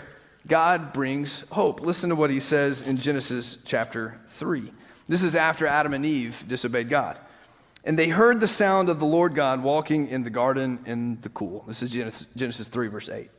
God 0.46 0.92
brings 0.92 1.46
hope. 1.50 1.80
Listen 1.80 2.10
to 2.10 2.16
what 2.16 2.30
he 2.30 2.42
says 2.42 2.82
in 2.82 2.98
Genesis 2.98 3.58
chapter 3.66 4.20
3. 4.28 4.72
This 5.08 5.24
is 5.24 5.34
after 5.34 5.66
Adam 5.66 5.94
and 5.94 6.06
Eve 6.06 6.44
disobeyed 6.46 6.90
God. 6.90 7.18
And 7.86 7.98
they 7.98 8.10
heard 8.10 8.42
the 8.42 8.50
sound 8.50 8.90
of 8.90 9.00
the 9.00 9.06
Lord 9.06 9.34
God 9.34 9.64
walking 9.64 10.10
in 10.10 10.24
the 10.24 10.30
garden 10.30 10.80
in 10.86 11.22
the 11.22 11.30
cool. 11.30 11.64
This 11.70 11.82
is 11.82 11.92
Genesis 12.36 12.68
3, 12.68 12.90
verse 12.90 13.08
8. 13.08 13.30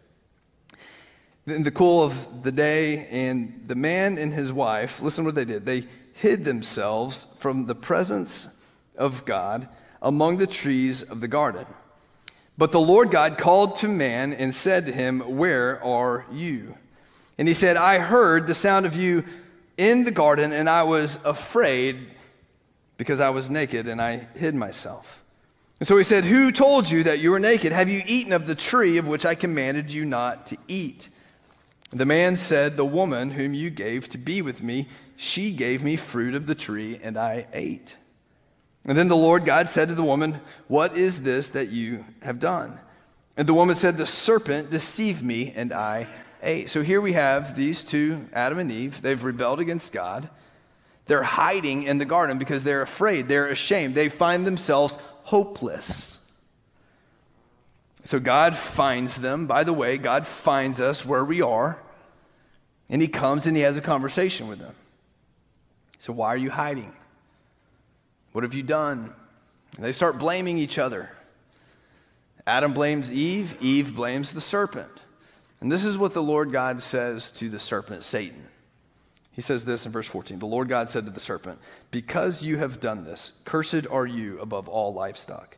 In 1.49 1.65
the 1.65 1.71
cool 1.71 2.03
of 2.03 2.43
the 2.43 2.53
day, 2.53 3.09
and 3.09 3.63
the 3.67 3.75
man 3.75 4.17
and 4.17 4.33
his 4.33 4.55
wife, 4.55 5.03
listen 5.03 5.27
what 5.27 5.35
they 5.35 5.45
did. 5.45 5.67
They 5.67 5.85
hid 6.15 6.47
themselves 6.47 7.27
from 7.37 7.67
the 7.67 7.75
presence 7.75 8.49
of 8.97 9.27
God 9.27 9.69
among 10.01 10.39
the 10.39 10.47
trees 10.47 11.03
of 11.03 11.21
the 11.21 11.29
garden. 11.29 11.67
But 12.59 12.73
the 12.73 12.81
Lord 12.81 13.13
God 13.13 13.39
called 13.39 13.77
to 13.77 13.89
man 13.89 14.33
and 14.33 14.53
said 14.53 14.87
to 14.87 14.93
him, 14.93 15.21
Where 15.21 15.83
are 15.83 16.27
you? 16.33 16.77
And 17.39 17.47
he 17.47 17.55
said, 17.55 17.77
I 17.77 18.01
heard 18.01 18.49
the 18.49 18.55
sound 18.55 18.85
of 18.85 18.97
you 18.97 19.25
in 19.77 20.03
the 20.03 20.11
garden, 20.11 20.53
and 20.53 20.69
I 20.69 20.83
was 20.83 21.21
afraid 21.25 22.09
because 22.97 23.21
I 23.21 23.31
was 23.31 23.49
naked 23.49 23.87
and 23.87 24.03
I 24.03 24.27
hid 24.35 24.57
myself. 24.57 25.23
And 25.79 25.87
so 25.87 25.97
he 25.97 26.03
said, 26.03 26.25
Who 26.25 26.51
told 26.51 26.91
you 26.91 27.05
that 27.05 27.21
you 27.21 27.31
were 27.31 27.39
naked? 27.39 27.71
Have 27.71 27.89
you 27.89 28.03
eaten 28.05 28.33
of 28.33 28.49
the 28.49 28.57
tree 28.57 28.99
of 28.99 29.07
which 29.07 29.25
I 29.25 29.37
commanded 29.37 29.93
you 29.93 30.05
not 30.05 30.47
to 30.47 30.57
eat? 30.67 31.09
The 31.93 32.05
man 32.05 32.37
said, 32.37 32.77
The 32.77 32.85
woman 32.85 33.31
whom 33.31 33.55
you 33.55 33.71
gave 33.71 34.09
to 34.09 34.19
be 34.19 34.43
with 34.43 34.65
me, 34.65 34.89
she 35.17 35.53
gave 35.53 35.85
me 35.85 35.95
fruit 35.95 36.35
of 36.35 36.49
the 36.49 36.57
tree, 36.57 36.99
and 37.01 37.17
I 37.17 37.47
ate. 37.53 37.97
And 38.89 38.97
then 38.97 39.09
the 39.09 39.17
Lord 39.17 39.45
God 39.45 39.69
said 39.69 39.91
to 39.91 39.95
the 39.95 40.03
woman, 40.03 40.41
What 40.67 40.97
is 40.97 41.21
this 41.21 41.51
that 41.51 41.69
you 41.69 42.07
have 42.23 42.41
done? 42.41 42.81
And 43.37 43.47
the 43.47 43.53
woman 43.53 43.77
said, 43.77 43.99
The 43.99 44.07
serpent 44.07 44.71
deceived 44.71 45.23
me, 45.23 45.53
and 45.55 45.75
I 45.75 46.09
ate. 46.43 46.71
So 46.71 46.83
here 46.83 47.03
we 47.03 47.13
have 47.13 47.55
these 47.55 47.85
two, 47.85 48.27
Adam 48.33 48.59
and 48.59 48.73
Eve. 48.73 49.03
They've 49.03 49.23
rebelled 49.23 49.61
against 49.61 49.93
God. 49.93 50.31
They're 51.05 51.23
hiding 51.23 51.83
in 51.83 51.99
the 51.99 52.07
garden 52.07 52.39
because 52.39 52.65
they're 52.65 52.81
afraid, 52.81 53.29
they're 53.29 53.49
ashamed. 53.49 53.95
They 53.95 54.09
find 54.09 54.47
themselves 54.47 54.97
hopeless. 55.25 56.19
So 58.05 58.19
God 58.19 58.57
finds 58.57 59.17
them. 59.17 59.47
By 59.47 59.65
the 59.65 59.73
way, 59.75 59.99
God 59.99 60.27
finds 60.27 60.81
us 60.81 61.05
where 61.05 61.27
we 61.27 61.43
are. 61.43 61.79
And 62.89 63.03
he 63.03 63.09
comes 63.09 63.47
and 63.47 63.55
he 63.55 63.63
has 63.65 63.77
a 63.77 63.83
conversation 63.83 64.49
with 64.49 64.61
them. 64.61 64.75
So, 65.99 66.15
why 66.15 66.29
are 66.29 66.39
you 66.39 66.49
hiding? 66.49 66.95
What 68.39 68.45
have 68.45 68.55
you 68.55 68.63
done? 68.63 69.13
And 69.75 69.85
they 69.85 69.91
start 69.91 70.21
blaming 70.21 70.59
each 70.59 70.79
other. 70.79 71.11
Adam 72.47 72.73
blames 72.73 73.13
Eve, 73.13 73.57
Eve 73.61 73.97
blames 73.97 74.33
the 74.33 74.41
serpent. 74.41 74.93
And 75.61 75.73
this 75.73 75.85
is 75.85 75.99
what 75.99 76.15
the 76.15 76.23
Lord 76.23 76.53
God 76.53 76.81
says 76.81 77.33
to 77.33 77.49
the 77.49 77.59
serpent, 77.59 78.05
Satan. 78.05 78.47
He 79.33 79.43
says 79.43 79.65
this 79.65 79.87
in 79.87 79.91
verse 79.91 80.07
14 80.07 80.39
The 80.39 80.47
Lord 80.47 80.69
God 80.69 80.89
said 80.89 81.05
to 81.07 81.11
the 81.11 81.19
serpent, 81.19 81.59
Because 81.91 82.45
you 82.45 82.59
have 82.59 82.79
done 82.79 83.05
this, 83.05 83.33
cursed 83.45 83.89
are 83.91 84.07
you 84.07 84.39
above 84.39 84.69
all 84.69 84.95
livestock, 84.95 85.57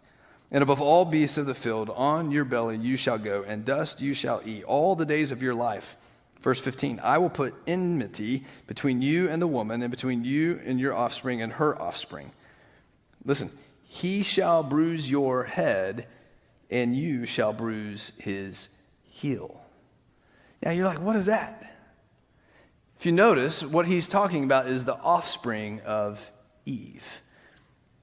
and 0.51 0.63
above 0.63 0.81
all 0.81 1.05
beasts 1.05 1.37
of 1.37 1.45
the 1.45 1.53
field. 1.53 1.91
On 1.91 2.31
your 2.31 2.47
belly 2.47 2.79
you 2.79 2.97
shall 2.97 3.19
go, 3.19 3.43
and 3.47 3.63
dust 3.63 4.01
you 4.01 4.15
shall 4.15 4.41
eat 4.47 4.65
all 4.65 4.97
the 4.97 5.05
days 5.05 5.33
of 5.33 5.43
your 5.43 5.55
life. 5.55 5.99
Verse 6.41 6.59
15 6.59 6.99
I 7.01 7.19
will 7.19 7.29
put 7.29 7.53
enmity 7.67 8.45
between 8.67 9.03
you 9.03 9.29
and 9.29 9.43
the 9.43 9.47
woman, 9.47 9.83
and 9.83 9.91
between 9.91 10.25
you 10.25 10.59
and 10.65 10.81
your 10.81 10.95
offspring 10.95 11.43
and 11.43 11.53
her 11.53 11.79
offspring. 11.79 12.33
Listen, 13.25 13.51
he 13.85 14.23
shall 14.23 14.63
bruise 14.63 15.11
your 15.11 15.45
head, 15.45 16.07
and 16.71 16.95
you 16.95 17.27
shall 17.27 17.53
bruise 17.53 18.13
his 18.19 18.69
heel. 19.03 19.61
Now 20.63 20.71
you're 20.71 20.85
like, 20.85 21.01
what 21.01 21.17
is 21.17 21.27
that? 21.27 21.75
If 22.99 23.07
you 23.07 23.13
notice, 23.13 23.63
what 23.63 23.87
he's 23.87 24.07
talking 24.09 24.45
about 24.45 24.69
is 24.69 24.85
the 24.85 24.97
offspring 24.97 25.81
of 25.81 26.31
Eve. 26.67 27.23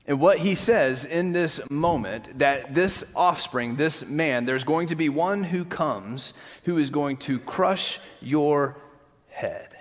And 0.07 0.19
what 0.21 0.39
he 0.39 0.55
says 0.55 1.05
in 1.05 1.33
this 1.33 1.59
moment 1.69 2.39
that 2.39 2.73
this 2.73 3.03
offspring, 3.15 3.75
this 3.75 4.05
man, 4.05 4.45
there's 4.45 4.63
going 4.63 4.87
to 4.87 4.95
be 4.95 5.09
one 5.09 5.43
who 5.43 5.65
comes 5.65 6.33
who 6.63 6.77
is 6.77 6.89
going 6.89 7.17
to 7.17 7.39
crush 7.39 7.99
your 8.21 8.77
head. 9.29 9.77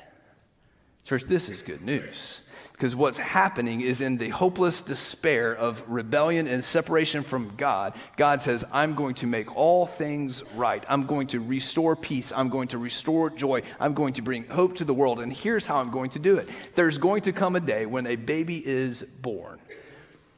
Church, 1.04 1.22
this 1.22 1.48
is 1.48 1.62
good 1.62 1.82
news. 1.82 2.40
Because 2.76 2.94
what's 2.94 3.16
happening 3.16 3.80
is 3.80 4.02
in 4.02 4.18
the 4.18 4.28
hopeless 4.28 4.82
despair 4.82 5.54
of 5.54 5.82
rebellion 5.88 6.46
and 6.46 6.62
separation 6.62 7.22
from 7.22 7.56
God, 7.56 7.94
God 8.18 8.42
says, 8.42 8.66
I'm 8.70 8.94
going 8.94 9.14
to 9.14 9.26
make 9.26 9.56
all 9.56 9.86
things 9.86 10.42
right. 10.54 10.84
I'm 10.86 11.06
going 11.06 11.26
to 11.28 11.40
restore 11.40 11.96
peace. 11.96 12.34
I'm 12.36 12.50
going 12.50 12.68
to 12.68 12.78
restore 12.78 13.30
joy. 13.30 13.62
I'm 13.80 13.94
going 13.94 14.12
to 14.14 14.22
bring 14.22 14.44
hope 14.44 14.76
to 14.76 14.84
the 14.84 14.92
world. 14.92 15.20
And 15.20 15.32
here's 15.32 15.64
how 15.64 15.78
I'm 15.78 15.90
going 15.90 16.10
to 16.10 16.18
do 16.18 16.36
it 16.36 16.50
there's 16.74 16.98
going 16.98 17.22
to 17.22 17.32
come 17.32 17.56
a 17.56 17.60
day 17.60 17.86
when 17.86 18.06
a 18.06 18.16
baby 18.16 18.62
is 18.66 19.02
born. 19.02 19.58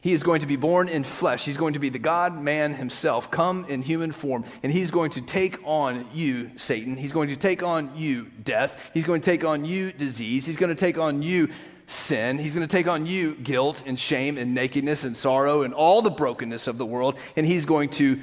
He 0.01 0.13
is 0.13 0.23
going 0.23 0.43
to 0.43 0.47
be 0.47 0.55
born 0.55 0.89
in 0.89 1.03
flesh. 1.03 1.45
He's 1.45 1.57
going 1.57 1.73
to 1.73 1.81
be 1.81 1.89
the 1.89 1.99
God 1.99 2.41
man 2.41 2.73
himself, 2.73 3.33
come 3.33 3.65
in 3.65 3.83
human 3.83 4.13
form, 4.13 4.45
and 4.63 4.71
he's 4.71 4.93
going 4.93 5.11
to 5.11 5.21
take 5.21 5.59
on 5.65 6.09
you, 6.15 6.53
Satan. 6.57 6.97
He's 6.97 7.11
going 7.11 7.31
to 7.31 7.37
take 7.37 7.65
on 7.65 7.97
you, 7.97 8.27
death. 8.45 8.93
He's 8.95 9.03
going 9.03 9.21
to 9.21 9.25
take 9.25 9.45
on 9.45 9.65
you, 9.65 9.91
disease. 9.91 10.47
He's 10.47 10.57
going 10.57 10.71
to 10.71 10.79
take 10.79 10.99
on 10.99 11.21
you, 11.23 11.49
sin. 11.89 12.39
He's 12.39 12.55
going 12.55 12.67
to 12.67 12.71
take 12.71 12.87
on 12.87 13.07
you 13.07 13.35
guilt 13.35 13.83
and 13.87 13.99
shame 13.99 14.37
and 14.39 14.55
nakedness 14.55 15.05
and 15.05 15.17
sorrow 15.17 15.63
and 15.63 15.73
all 15.73 16.03
the 16.03 16.11
brokenness 16.11 16.67
of 16.67 16.79
the 16.79 16.87
world, 16.87 17.19
and 17.35 17.47
he's 17.47 17.65
going 17.65 17.89
to 17.91 18.21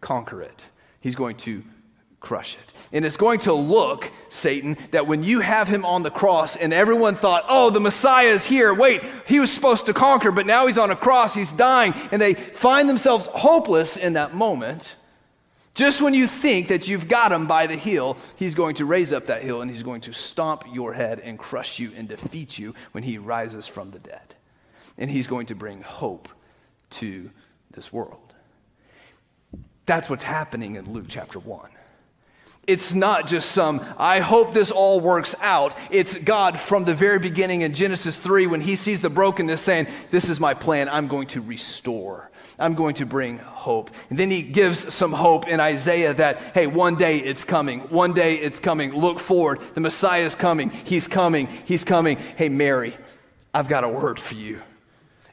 conquer 0.00 0.40
it. 0.40 0.66
He's 1.00 1.16
going 1.16 1.36
to 1.38 1.62
crush 2.20 2.54
it. 2.54 2.72
And 2.92 3.04
it's 3.04 3.16
going 3.16 3.40
to 3.40 3.52
look, 3.52 4.10
Satan, 4.28 4.76
that 4.92 5.06
when 5.06 5.24
you 5.24 5.40
have 5.40 5.66
him 5.66 5.84
on 5.84 6.04
the 6.04 6.10
cross 6.10 6.56
and 6.56 6.72
everyone 6.72 7.16
thought, 7.16 7.44
oh, 7.48 7.70
the 7.70 7.80
Messiah 7.80 8.28
is 8.28 8.44
here. 8.44 8.72
Wait, 8.72 9.02
he 9.26 9.40
was 9.40 9.50
supposed 9.50 9.86
to 9.86 9.92
conquer, 9.92 10.30
but 10.30 10.46
now 10.46 10.66
he's 10.66 10.78
on 10.78 10.92
a 10.92 10.96
cross, 10.96 11.34
he's 11.34 11.50
dying. 11.52 11.92
And 12.12 12.22
they 12.22 12.34
find 12.34 12.88
themselves 12.88 13.26
hopeless 13.26 13.96
in 13.96 14.12
that 14.12 14.32
moment. 14.34 14.94
Just 15.74 16.02
when 16.02 16.12
you 16.12 16.26
think 16.26 16.68
that 16.68 16.86
you've 16.86 17.08
got 17.08 17.32
him 17.32 17.46
by 17.46 17.66
the 17.66 17.76
heel, 17.76 18.18
he's 18.36 18.54
going 18.54 18.74
to 18.74 18.84
raise 18.84 19.12
up 19.12 19.26
that 19.26 19.42
heel 19.42 19.62
and 19.62 19.70
he's 19.70 19.82
going 19.82 20.02
to 20.02 20.12
stomp 20.12 20.64
your 20.72 20.92
head 20.92 21.18
and 21.20 21.38
crush 21.38 21.78
you 21.78 21.92
and 21.96 22.06
defeat 22.08 22.58
you 22.58 22.74
when 22.92 23.02
he 23.02 23.16
rises 23.16 23.66
from 23.66 23.90
the 23.90 23.98
dead. 23.98 24.34
And 24.98 25.10
he's 25.10 25.26
going 25.26 25.46
to 25.46 25.54
bring 25.54 25.80
hope 25.80 26.28
to 26.90 27.30
this 27.70 27.90
world. 27.90 28.34
That's 29.86 30.10
what's 30.10 30.22
happening 30.22 30.76
in 30.76 30.92
Luke 30.92 31.06
chapter 31.08 31.38
1. 31.38 31.70
It's 32.66 32.94
not 32.94 33.26
just 33.26 33.50
some, 33.50 33.84
I 33.98 34.20
hope 34.20 34.52
this 34.52 34.70
all 34.70 35.00
works 35.00 35.34
out. 35.40 35.76
It's 35.90 36.16
God 36.16 36.60
from 36.60 36.84
the 36.84 36.94
very 36.94 37.18
beginning 37.18 37.62
in 37.62 37.74
Genesis 37.74 38.16
3 38.16 38.46
when 38.46 38.60
he 38.60 38.76
sees 38.76 39.00
the 39.00 39.10
brokenness 39.10 39.60
saying, 39.60 39.88
This 40.12 40.28
is 40.28 40.38
my 40.38 40.54
plan. 40.54 40.88
I'm 40.88 41.08
going 41.08 41.26
to 41.28 41.40
restore. 41.40 42.30
I'm 42.62 42.74
going 42.74 42.94
to 42.94 43.06
bring 43.06 43.38
hope. 43.38 43.90
And 44.08 44.18
then 44.18 44.30
he 44.30 44.42
gives 44.42 44.94
some 44.94 45.12
hope 45.12 45.48
in 45.48 45.60
Isaiah 45.60 46.14
that, 46.14 46.38
hey, 46.54 46.66
one 46.66 46.96
day 46.96 47.18
it's 47.18 47.44
coming. 47.44 47.80
One 47.80 48.12
day 48.12 48.36
it's 48.36 48.60
coming. 48.60 48.92
Look 48.94 49.18
forward. 49.18 49.60
The 49.74 49.80
Messiah 49.80 50.22
is 50.22 50.34
coming. 50.34 50.70
He's 50.70 51.08
coming. 51.08 51.48
He's 51.66 51.84
coming. 51.84 52.16
Hey, 52.36 52.48
Mary, 52.48 52.96
I've 53.52 53.68
got 53.68 53.84
a 53.84 53.88
word 53.88 54.18
for 54.18 54.34
you 54.34 54.62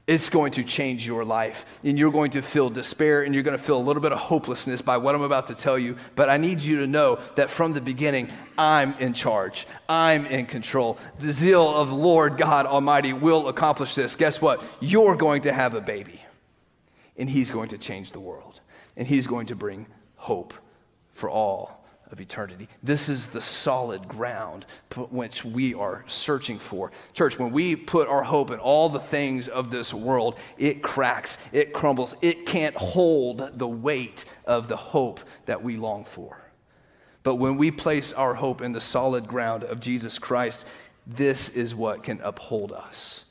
it's 0.10 0.28
going 0.28 0.52
to 0.52 0.64
change 0.64 1.06
your 1.06 1.24
life. 1.24 1.80
And 1.84 1.98
you're 1.98 2.12
going 2.12 2.32
to 2.32 2.42
feel 2.42 2.72
despair 2.72 3.22
and 3.22 3.32
you're 3.32 3.44
going 3.44 3.56
to 3.56 3.64
feel 3.64 3.78
a 3.78 3.86
little 3.86 4.02
bit 4.02 4.12
of 4.12 4.18
hopelessness 4.18 4.82
by 4.82 4.98
what 4.98 5.14
I'm 5.14 5.22
about 5.22 5.46
to 5.48 5.56
tell 5.56 5.78
you. 5.78 5.98
But 6.16 6.32
I 6.32 6.38
need 6.38 6.62
you 6.62 6.80
to 6.80 6.88
know 6.88 7.20
that 7.36 7.52
from 7.52 7.74
the 7.74 7.82
beginning, 7.82 8.30
I'm 8.58 8.96
in 8.98 9.14
charge, 9.14 9.68
I'm 9.88 10.26
in 10.26 10.48
control. 10.48 10.98
The 11.20 11.32
zeal 11.32 11.70
of 11.70 11.92
Lord 11.92 12.40
God 12.40 12.66
Almighty 12.66 13.14
will 13.14 13.50
accomplish 13.50 13.94
this. 13.94 14.16
Guess 14.16 14.42
what? 14.42 14.64
You're 14.80 15.16
going 15.16 15.44
to 15.44 15.54
have 15.54 15.76
a 15.76 15.82
baby, 15.82 16.20
and 17.20 17.30
He's 17.30 17.52
going 17.52 17.70
to 17.70 17.78
change 17.78 18.12
the 18.12 18.20
world, 18.20 18.62
and 18.98 19.08
He's 19.08 19.28
going 19.28 19.46
to 19.48 19.56
bring 19.56 19.86
hope 20.16 20.56
for 21.12 21.30
all 21.30 21.80
of 22.12 22.20
eternity. 22.20 22.68
This 22.82 23.08
is 23.08 23.30
the 23.30 23.42
solid 23.42 24.08
ground 24.08 24.66
which 25.12 25.46
we 25.46 25.76
are 25.76 26.04
searching 26.08 26.58
for. 26.58 26.92
Church, 27.14 27.38
when 27.38 27.52
we 27.52 27.76
put 27.76 28.08
our 28.08 28.24
hope 28.24 28.50
in 28.50 28.60
all 28.60 28.90
the 28.90 29.00
things 29.00 29.48
of 29.48 29.70
this 29.70 29.94
world, 29.94 30.40
it 30.58 30.82
cracks, 30.82 31.38
it 31.52 31.72
crumbles, 31.72 32.16
it 32.22 32.48
can't 32.48 32.76
hold 32.76 33.60
the 33.60 33.68
weight 33.68 34.26
of 34.46 34.68
the 34.68 34.78
hope 34.78 35.20
that 35.46 35.62
we 35.62 35.78
long 35.78 36.04
for. 36.04 36.42
But 37.22 37.36
when 37.36 37.58
we 37.58 37.70
place 37.70 38.12
our 38.14 38.34
hope 38.34 38.62
in 38.62 38.72
the 38.72 38.82
solid 38.82 39.28
ground 39.28 39.64
of 39.64 39.80
Jesus 39.80 40.18
Christ, 40.18 40.66
this 41.06 41.50
is 41.50 41.76
what 41.76 42.02
can 42.02 42.22
uphold 42.22 42.72
us. 42.72 43.26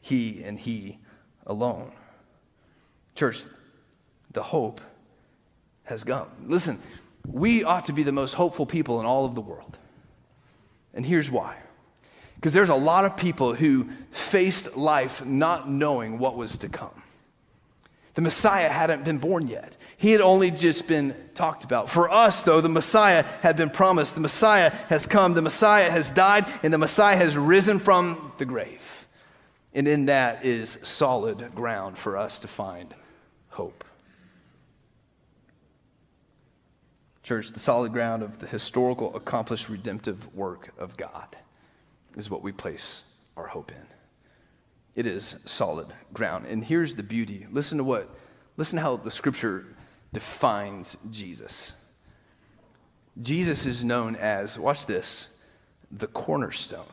He 0.00 0.42
and 0.42 0.58
He 0.58 0.98
alone. 1.46 1.92
Church, 3.14 3.44
the 4.32 4.42
hope 4.42 4.80
has 5.84 6.04
come. 6.04 6.28
Listen, 6.46 6.78
we 7.26 7.64
ought 7.64 7.86
to 7.86 7.92
be 7.92 8.02
the 8.02 8.12
most 8.12 8.34
hopeful 8.34 8.66
people 8.66 9.00
in 9.00 9.06
all 9.06 9.24
of 9.24 9.34
the 9.34 9.40
world. 9.40 9.78
And 10.92 11.04
here's 11.04 11.30
why. 11.30 11.56
Because 12.36 12.52
there's 12.52 12.68
a 12.68 12.74
lot 12.74 13.04
of 13.04 13.16
people 13.16 13.54
who 13.54 13.88
faced 14.10 14.76
life 14.76 15.24
not 15.24 15.68
knowing 15.68 16.18
what 16.18 16.36
was 16.36 16.58
to 16.58 16.68
come. 16.68 17.02
The 18.14 18.20
Messiah 18.20 18.68
hadn't 18.68 19.04
been 19.04 19.18
born 19.18 19.48
yet. 19.48 19.76
He 19.96 20.12
had 20.12 20.20
only 20.20 20.52
just 20.52 20.86
been 20.86 21.16
talked 21.34 21.64
about. 21.64 21.90
For 21.90 22.08
us, 22.10 22.42
though, 22.42 22.60
the 22.60 22.68
Messiah 22.68 23.24
had 23.42 23.56
been 23.56 23.70
promised. 23.70 24.14
The 24.14 24.20
Messiah 24.20 24.70
has 24.88 25.04
come. 25.04 25.34
The 25.34 25.42
Messiah 25.42 25.90
has 25.90 26.12
died, 26.12 26.46
and 26.62 26.72
the 26.72 26.78
Messiah 26.78 27.16
has 27.16 27.36
risen 27.36 27.80
from 27.80 28.32
the 28.38 28.44
grave. 28.44 29.03
And 29.74 29.88
in 29.88 30.06
that 30.06 30.44
is 30.44 30.78
solid 30.82 31.54
ground 31.54 31.98
for 31.98 32.16
us 32.16 32.38
to 32.40 32.48
find 32.48 32.94
hope. 33.48 33.84
Church, 37.24 37.50
the 37.50 37.58
solid 37.58 37.92
ground 37.92 38.22
of 38.22 38.38
the 38.38 38.46
historical, 38.46 39.16
accomplished, 39.16 39.68
redemptive 39.68 40.32
work 40.34 40.72
of 40.78 40.96
God 40.96 41.36
is 42.16 42.30
what 42.30 42.42
we 42.42 42.52
place 42.52 43.04
our 43.36 43.48
hope 43.48 43.72
in. 43.72 43.86
It 44.94 45.06
is 45.06 45.36
solid 45.44 45.88
ground. 46.12 46.46
And 46.46 46.64
here's 46.64 46.94
the 46.94 47.02
beauty. 47.02 47.46
Listen 47.50 47.78
to 47.78 47.84
what, 47.84 48.08
listen 48.56 48.76
to 48.76 48.82
how 48.82 48.96
the 48.96 49.10
scripture 49.10 49.64
defines 50.12 50.96
Jesus. 51.10 51.74
Jesus 53.20 53.66
is 53.66 53.82
known 53.82 54.16
as, 54.16 54.58
watch 54.58 54.86
this, 54.86 55.28
the 55.90 56.06
cornerstone. 56.06 56.84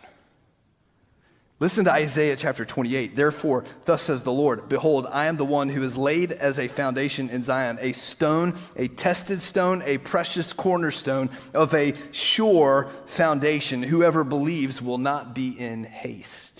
Listen 1.61 1.85
to 1.85 1.91
Isaiah 1.91 2.35
chapter 2.35 2.65
28. 2.65 3.15
Therefore, 3.15 3.65
thus 3.85 4.01
says 4.01 4.23
the 4.23 4.31
Lord 4.31 4.67
Behold, 4.67 5.05
I 5.05 5.27
am 5.27 5.37
the 5.37 5.45
one 5.45 5.69
who 5.69 5.83
is 5.83 5.95
laid 5.95 6.31
as 6.31 6.57
a 6.57 6.67
foundation 6.67 7.29
in 7.29 7.43
Zion, 7.43 7.77
a 7.79 7.91
stone, 7.91 8.55
a 8.75 8.87
tested 8.87 9.41
stone, 9.41 9.83
a 9.85 9.99
precious 9.99 10.53
cornerstone 10.53 11.29
of 11.53 11.75
a 11.75 11.93
sure 12.11 12.89
foundation. 13.05 13.83
Whoever 13.83 14.23
believes 14.23 14.81
will 14.81 14.97
not 14.97 15.35
be 15.35 15.49
in 15.49 15.83
haste. 15.83 16.50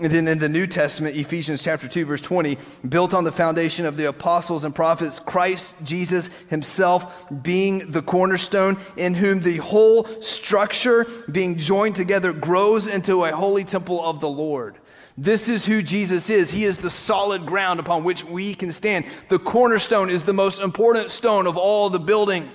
And 0.00 0.10
then 0.10 0.28
in 0.28 0.38
the 0.38 0.48
New 0.48 0.66
Testament, 0.66 1.14
Ephesians 1.14 1.62
chapter 1.62 1.86
2, 1.86 2.06
verse 2.06 2.22
20, 2.22 2.56
built 2.88 3.12
on 3.12 3.24
the 3.24 3.30
foundation 3.30 3.84
of 3.84 3.98
the 3.98 4.08
apostles 4.08 4.64
and 4.64 4.74
prophets, 4.74 5.18
Christ 5.18 5.74
Jesus 5.84 6.30
himself 6.48 7.26
being 7.42 7.92
the 7.92 8.00
cornerstone, 8.00 8.78
in 8.96 9.12
whom 9.12 9.40
the 9.40 9.58
whole 9.58 10.04
structure 10.22 11.06
being 11.30 11.58
joined 11.58 11.96
together 11.96 12.32
grows 12.32 12.86
into 12.86 13.24
a 13.24 13.36
holy 13.36 13.62
temple 13.62 14.02
of 14.02 14.20
the 14.20 14.28
Lord. 14.28 14.78
This 15.18 15.50
is 15.50 15.66
who 15.66 15.82
Jesus 15.82 16.30
is. 16.30 16.50
He 16.50 16.64
is 16.64 16.78
the 16.78 16.88
solid 16.88 17.44
ground 17.44 17.78
upon 17.78 18.02
which 18.02 18.24
we 18.24 18.54
can 18.54 18.72
stand. 18.72 19.04
The 19.28 19.38
cornerstone 19.38 20.08
is 20.08 20.22
the 20.22 20.32
most 20.32 20.62
important 20.62 21.10
stone 21.10 21.46
of 21.46 21.58
all 21.58 21.90
the 21.90 22.00
building. 22.00 22.48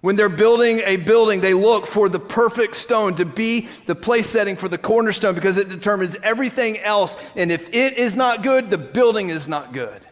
When 0.00 0.16
they're 0.16 0.30
building 0.30 0.80
a 0.80 0.96
building, 0.96 1.40
they 1.40 1.52
look 1.52 1.86
for 1.86 2.08
the 2.08 2.18
perfect 2.18 2.76
stone 2.76 3.16
to 3.16 3.26
be 3.26 3.68
the 3.84 3.94
place 3.94 4.28
setting 4.28 4.56
for 4.56 4.68
the 4.68 4.78
cornerstone 4.78 5.34
because 5.34 5.58
it 5.58 5.68
determines 5.68 6.16
everything 6.22 6.78
else. 6.78 7.16
And 7.36 7.52
if 7.52 7.68
it 7.74 7.98
is 7.98 8.16
not 8.16 8.42
good, 8.42 8.70
the 8.70 8.78
building 8.78 9.28
is 9.28 9.46
not 9.46 9.74
good. 9.74 10.06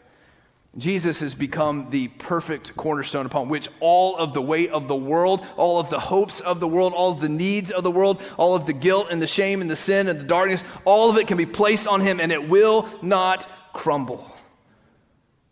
Jesus 0.77 1.21
has 1.21 1.35
become 1.35 1.89
the 1.91 2.09
perfect 2.09 2.77
cornerstone 2.77 3.25
upon 3.25 3.49
which 3.49 3.69
all 3.81 4.17
of 4.17 4.35
the 4.35 4.43
weight 4.43 4.71
of 4.71 4.87
the 4.87 4.95
world, 4.95 5.45
all 5.57 5.81
of 5.81 5.89
the 5.89 5.99
hopes 5.99 6.41
of 6.41 6.61
the 6.61 6.69
world, 6.69 6.93
all 6.93 7.13
of 7.13 7.21
the 7.21 7.29
needs 7.29 7.71
of 7.71 7.83
the 7.83 7.91
world, 7.91 8.21
all 8.37 8.55
of 8.55 8.67
the 8.67 8.75
guilt 8.75 9.09
and 9.11 9.21
the 9.21 9.27
shame 9.27 9.63
and 9.63 9.71
the 9.71 9.77
sin 9.77 10.09
and 10.09 10.21
the 10.21 10.25
darkness, 10.25 10.63
all 10.85 11.09
of 11.09 11.17
it 11.17 11.27
can 11.27 11.39
be 11.39 11.47
placed 11.47 11.89
on 11.89 12.03
him 12.03 12.21
and 12.21 12.31
it 12.31 12.49
will 12.49 12.87
not 13.01 13.49
crumble 13.73 14.31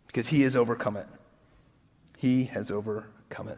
because 0.05 0.27
he 0.27 0.43
has 0.43 0.55
overcome 0.55 0.95
it. 0.95 1.07
He 2.17 2.45
has 2.45 2.71
overcome 2.71 3.49
it. 3.49 3.57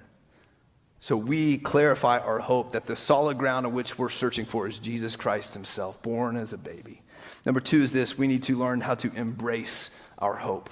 So 0.99 1.15
we 1.15 1.57
clarify 1.57 2.19
our 2.19 2.39
hope 2.39 2.73
that 2.73 2.85
the 2.85 2.95
solid 2.95 3.37
ground 3.37 3.65
on 3.65 3.73
which 3.73 3.97
we're 3.97 4.09
searching 4.09 4.45
for 4.45 4.67
is 4.67 4.77
Jesus 4.77 5.15
Christ 5.15 5.53
himself, 5.53 6.01
born 6.03 6.35
as 6.35 6.51
a 6.53 6.57
baby. 6.57 7.01
Number 7.45 7.61
two 7.61 7.81
is 7.83 7.91
this 7.91 8.17
we 8.17 8.27
need 8.27 8.43
to 8.43 8.57
learn 8.57 8.81
how 8.81 8.95
to 8.95 9.11
embrace 9.15 9.89
our 10.17 10.35
hope 10.35 10.69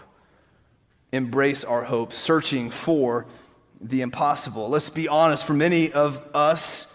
embrace 1.12 1.64
our 1.64 1.84
hope, 1.84 2.14
searching 2.14 2.70
for 2.70 3.26
the 3.80 4.02
impossible. 4.02 4.70
Let's 4.70 4.90
be 4.90 5.08
honest, 5.08 5.46
for 5.46 5.54
many 5.54 5.92
of 5.92 6.22
us, 6.36 6.88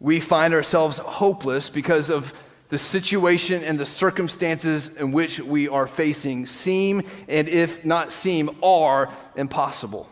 we 0.00 0.20
find 0.20 0.54
ourselves 0.54 0.98
hopeless 0.98 1.68
because 1.68 2.10
of 2.10 2.32
the 2.68 2.78
situation 2.78 3.62
and 3.62 3.78
the 3.78 3.86
circumstances 3.86 4.88
in 4.88 5.12
which 5.12 5.38
we 5.38 5.68
are 5.68 5.86
facing 5.86 6.46
seem, 6.46 7.02
and 7.28 7.48
if 7.48 7.84
not 7.84 8.10
seem, 8.10 8.50
are 8.62 9.10
impossible 9.36 10.08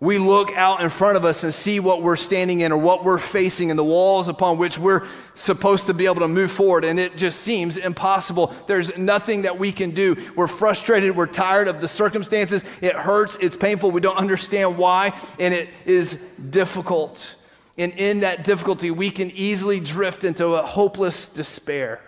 we 0.00 0.18
look 0.18 0.52
out 0.52 0.80
in 0.80 0.90
front 0.90 1.16
of 1.16 1.24
us 1.24 1.44
and 1.44 1.54
see 1.54 1.80
what 1.80 2.02
we're 2.02 2.16
standing 2.16 2.60
in 2.60 2.72
or 2.72 2.76
what 2.76 3.04
we're 3.04 3.18
facing 3.18 3.70
and 3.70 3.78
the 3.78 3.84
walls 3.84 4.28
upon 4.28 4.58
which 4.58 4.78
we're 4.78 5.06
supposed 5.34 5.86
to 5.86 5.94
be 5.94 6.04
able 6.04 6.20
to 6.20 6.28
move 6.28 6.50
forward, 6.50 6.84
and 6.84 6.98
it 6.98 7.16
just 7.16 7.40
seems 7.40 7.76
impossible. 7.76 8.52
There's 8.66 8.96
nothing 8.98 9.42
that 9.42 9.58
we 9.58 9.72
can 9.72 9.92
do. 9.92 10.16
We're 10.36 10.48
frustrated, 10.48 11.16
we're 11.16 11.26
tired 11.26 11.68
of 11.68 11.80
the 11.80 11.88
circumstances. 11.88 12.64
It 12.82 12.96
hurts, 12.96 13.38
it's 13.40 13.56
painful, 13.56 13.90
we 13.92 14.00
don't 14.00 14.18
understand 14.18 14.76
why, 14.76 15.18
and 15.38 15.54
it 15.54 15.70
is 15.86 16.18
difficult. 16.50 17.36
And 17.78 17.92
in 17.94 18.20
that 18.20 18.44
difficulty, 18.44 18.90
we 18.90 19.10
can 19.10 19.30
easily 19.30 19.80
drift 19.80 20.24
into 20.24 20.46
a 20.48 20.62
hopeless 20.62 21.28
despair. 21.28 22.00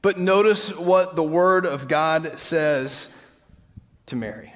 But 0.00 0.18
notice 0.18 0.74
what 0.76 1.16
the 1.16 1.22
Word 1.24 1.66
of 1.66 1.88
God 1.88 2.38
says 2.38 3.08
to 4.06 4.16
Mary. 4.16 4.54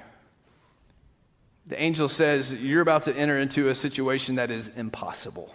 The 1.73 1.81
angel 1.81 2.07
says, 2.07 2.53
You're 2.53 2.83
about 2.83 3.05
to 3.05 3.17
enter 3.17 3.39
into 3.39 3.69
a 3.69 3.73
situation 3.73 4.35
that 4.35 4.51
is 4.51 4.69
impossible. 4.75 5.51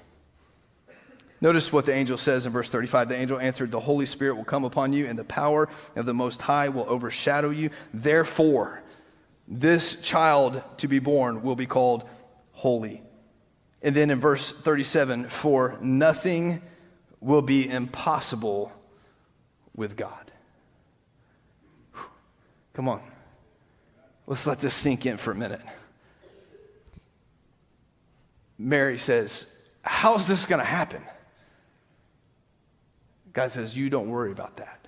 Notice 1.41 1.73
what 1.73 1.87
the 1.87 1.93
angel 1.93 2.19
says 2.19 2.45
in 2.45 2.51
verse 2.51 2.69
35. 2.69 3.09
The 3.09 3.15
angel 3.15 3.39
answered, 3.39 3.71
The 3.71 3.79
Holy 3.79 4.05
Spirit 4.05 4.35
will 4.35 4.43
come 4.43 4.65
upon 4.65 4.93
you, 4.93 5.07
and 5.07 5.17
the 5.17 5.23
power 5.23 5.69
of 5.95 6.07
the 6.07 6.13
Most 6.13 6.43
High 6.43 6.71
will 6.71 6.87
overshadow 6.89 7.51
you. 7.51 7.71
Therefore, 7.95 8.83
this 9.47 9.95
child 10.03 10.61
to 10.79 10.89
be 10.89 10.99
born 10.99 11.43
will 11.43 11.55
be 11.55 11.67
called 11.67 12.03
holy. 12.51 13.01
And 13.81 13.95
then 13.95 14.11
in 14.11 14.19
verse 14.19 14.51
37, 14.51 15.29
For 15.29 15.79
nothing 15.81 16.63
will 17.21 17.43
be 17.43 17.71
impossible 17.71 18.73
with 19.73 19.97
God. 19.97 20.33
Come 22.75 22.89
on. 22.89 23.03
Let's 24.27 24.49
let 24.49 24.59
this 24.59 24.75
sink 24.75 25.07
in 25.07 25.17
for 25.17 25.31
a 25.31 25.37
minute. 25.37 25.61
Mary 28.59 28.99
says, 28.99 29.47
How's 29.83 30.27
this 30.27 30.45
going 30.45 30.59
to 30.59 30.65
happen? 30.65 31.03
God 33.33 33.51
says, 33.51 33.77
You 33.77 33.89
don't 33.89 34.09
worry 34.09 34.33
about 34.33 34.57
that. 34.57 34.87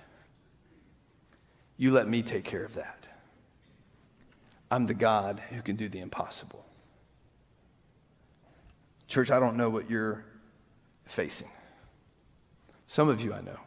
You 1.77 1.91
let 1.91 2.07
me 2.07 2.21
take 2.21 2.43
care 2.43 2.63
of 2.63 2.75
that. 2.75 3.07
I'm 4.69 4.85
the 4.85 4.93
God 4.93 5.41
who 5.49 5.61
can 5.61 5.75
do 5.75 5.89
the 5.89 5.99
impossible. 5.99 6.65
Church, 9.07 9.31
I 9.31 9.39
don't 9.39 9.57
know 9.57 9.69
what 9.69 9.89
you're 9.89 10.23
facing. 11.05 11.49
Some 12.87 13.09
of 13.09 13.21
you 13.21 13.33
I 13.33 13.41
know. 13.41 13.59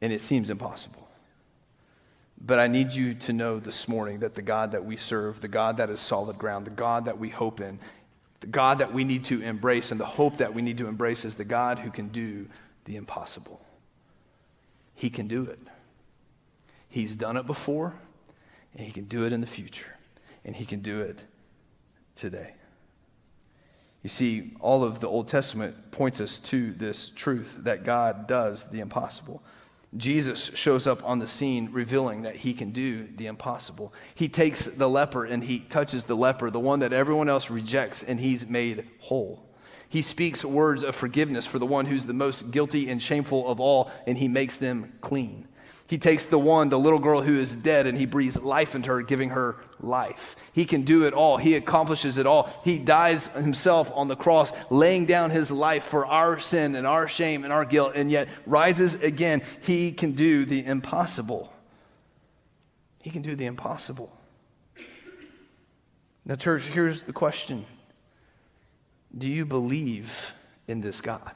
And 0.00 0.12
it 0.12 0.20
seems 0.20 0.50
impossible. 0.50 1.07
But 2.40 2.58
I 2.58 2.66
need 2.66 2.92
you 2.92 3.14
to 3.14 3.32
know 3.32 3.58
this 3.58 3.88
morning 3.88 4.20
that 4.20 4.34
the 4.34 4.42
God 4.42 4.72
that 4.72 4.84
we 4.84 4.96
serve, 4.96 5.40
the 5.40 5.48
God 5.48 5.76
that 5.78 5.90
is 5.90 6.00
solid 6.00 6.38
ground, 6.38 6.66
the 6.66 6.70
God 6.70 7.06
that 7.06 7.18
we 7.18 7.30
hope 7.30 7.60
in, 7.60 7.78
the 8.40 8.46
God 8.46 8.78
that 8.78 8.94
we 8.94 9.02
need 9.02 9.24
to 9.24 9.42
embrace, 9.42 9.90
and 9.90 9.98
the 9.98 10.06
hope 10.06 10.36
that 10.36 10.54
we 10.54 10.62
need 10.62 10.78
to 10.78 10.86
embrace 10.86 11.24
is 11.24 11.34
the 11.34 11.44
God 11.44 11.80
who 11.80 11.90
can 11.90 12.08
do 12.08 12.46
the 12.84 12.96
impossible. 12.96 13.60
He 14.94 15.10
can 15.10 15.26
do 15.26 15.42
it. 15.42 15.58
He's 16.88 17.14
done 17.14 17.36
it 17.36 17.46
before, 17.46 17.94
and 18.72 18.86
He 18.86 18.92
can 18.92 19.04
do 19.04 19.26
it 19.26 19.32
in 19.32 19.40
the 19.40 19.46
future, 19.46 19.96
and 20.44 20.54
He 20.54 20.64
can 20.64 20.80
do 20.80 21.00
it 21.00 21.24
today. 22.14 22.54
You 24.02 24.08
see, 24.08 24.52
all 24.60 24.84
of 24.84 25.00
the 25.00 25.08
Old 25.08 25.26
Testament 25.26 25.90
points 25.90 26.20
us 26.20 26.38
to 26.38 26.72
this 26.72 27.08
truth 27.10 27.58
that 27.60 27.84
God 27.84 28.28
does 28.28 28.68
the 28.68 28.78
impossible. 28.78 29.42
Jesus 29.96 30.50
shows 30.54 30.86
up 30.86 31.02
on 31.02 31.18
the 31.18 31.26
scene 31.26 31.70
revealing 31.72 32.22
that 32.22 32.36
he 32.36 32.52
can 32.52 32.72
do 32.72 33.08
the 33.16 33.26
impossible. 33.26 33.94
He 34.14 34.28
takes 34.28 34.66
the 34.66 34.88
leper 34.88 35.24
and 35.24 35.42
he 35.42 35.60
touches 35.60 36.04
the 36.04 36.14
leper, 36.14 36.50
the 36.50 36.60
one 36.60 36.80
that 36.80 36.92
everyone 36.92 37.30
else 37.30 37.48
rejects, 37.48 38.02
and 38.02 38.20
he's 38.20 38.46
made 38.46 38.86
whole. 39.00 39.48
He 39.88 40.02
speaks 40.02 40.44
words 40.44 40.82
of 40.82 40.94
forgiveness 40.94 41.46
for 41.46 41.58
the 41.58 41.64
one 41.64 41.86
who's 41.86 42.04
the 42.04 42.12
most 42.12 42.50
guilty 42.50 42.90
and 42.90 43.02
shameful 43.02 43.50
of 43.50 43.60
all, 43.60 43.90
and 44.06 44.18
he 44.18 44.28
makes 44.28 44.58
them 44.58 44.92
clean. 45.00 45.47
He 45.88 45.96
takes 45.96 46.26
the 46.26 46.38
one, 46.38 46.68
the 46.68 46.78
little 46.78 46.98
girl 46.98 47.22
who 47.22 47.38
is 47.38 47.56
dead, 47.56 47.86
and 47.86 47.96
he 47.96 48.04
breathes 48.04 48.38
life 48.38 48.74
into 48.74 48.90
her, 48.90 49.00
giving 49.00 49.30
her 49.30 49.56
life. 49.80 50.36
He 50.52 50.66
can 50.66 50.82
do 50.82 51.06
it 51.06 51.14
all. 51.14 51.38
He 51.38 51.54
accomplishes 51.54 52.18
it 52.18 52.26
all. 52.26 52.50
He 52.62 52.78
dies 52.78 53.28
himself 53.28 53.90
on 53.94 54.06
the 54.06 54.14
cross, 54.14 54.52
laying 54.68 55.06
down 55.06 55.30
his 55.30 55.50
life 55.50 55.84
for 55.84 56.04
our 56.04 56.38
sin 56.38 56.74
and 56.74 56.86
our 56.86 57.08
shame 57.08 57.42
and 57.42 57.54
our 57.54 57.64
guilt, 57.64 57.92
and 57.94 58.10
yet 58.10 58.28
rises 58.44 58.96
again. 58.96 59.40
He 59.62 59.90
can 59.92 60.12
do 60.12 60.44
the 60.44 60.64
impossible. 60.66 61.50
He 63.02 63.08
can 63.08 63.22
do 63.22 63.34
the 63.34 63.46
impossible. 63.46 64.14
Now, 66.26 66.34
church, 66.34 66.64
here's 66.64 67.04
the 67.04 67.14
question 67.14 67.64
Do 69.16 69.26
you 69.26 69.46
believe 69.46 70.34
in 70.66 70.82
this 70.82 71.00
God? 71.00 71.32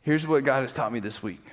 Here's 0.00 0.26
what 0.26 0.42
God 0.42 0.62
has 0.62 0.72
taught 0.72 0.90
me 0.90 0.98
this 0.98 1.22
week 1.22 1.44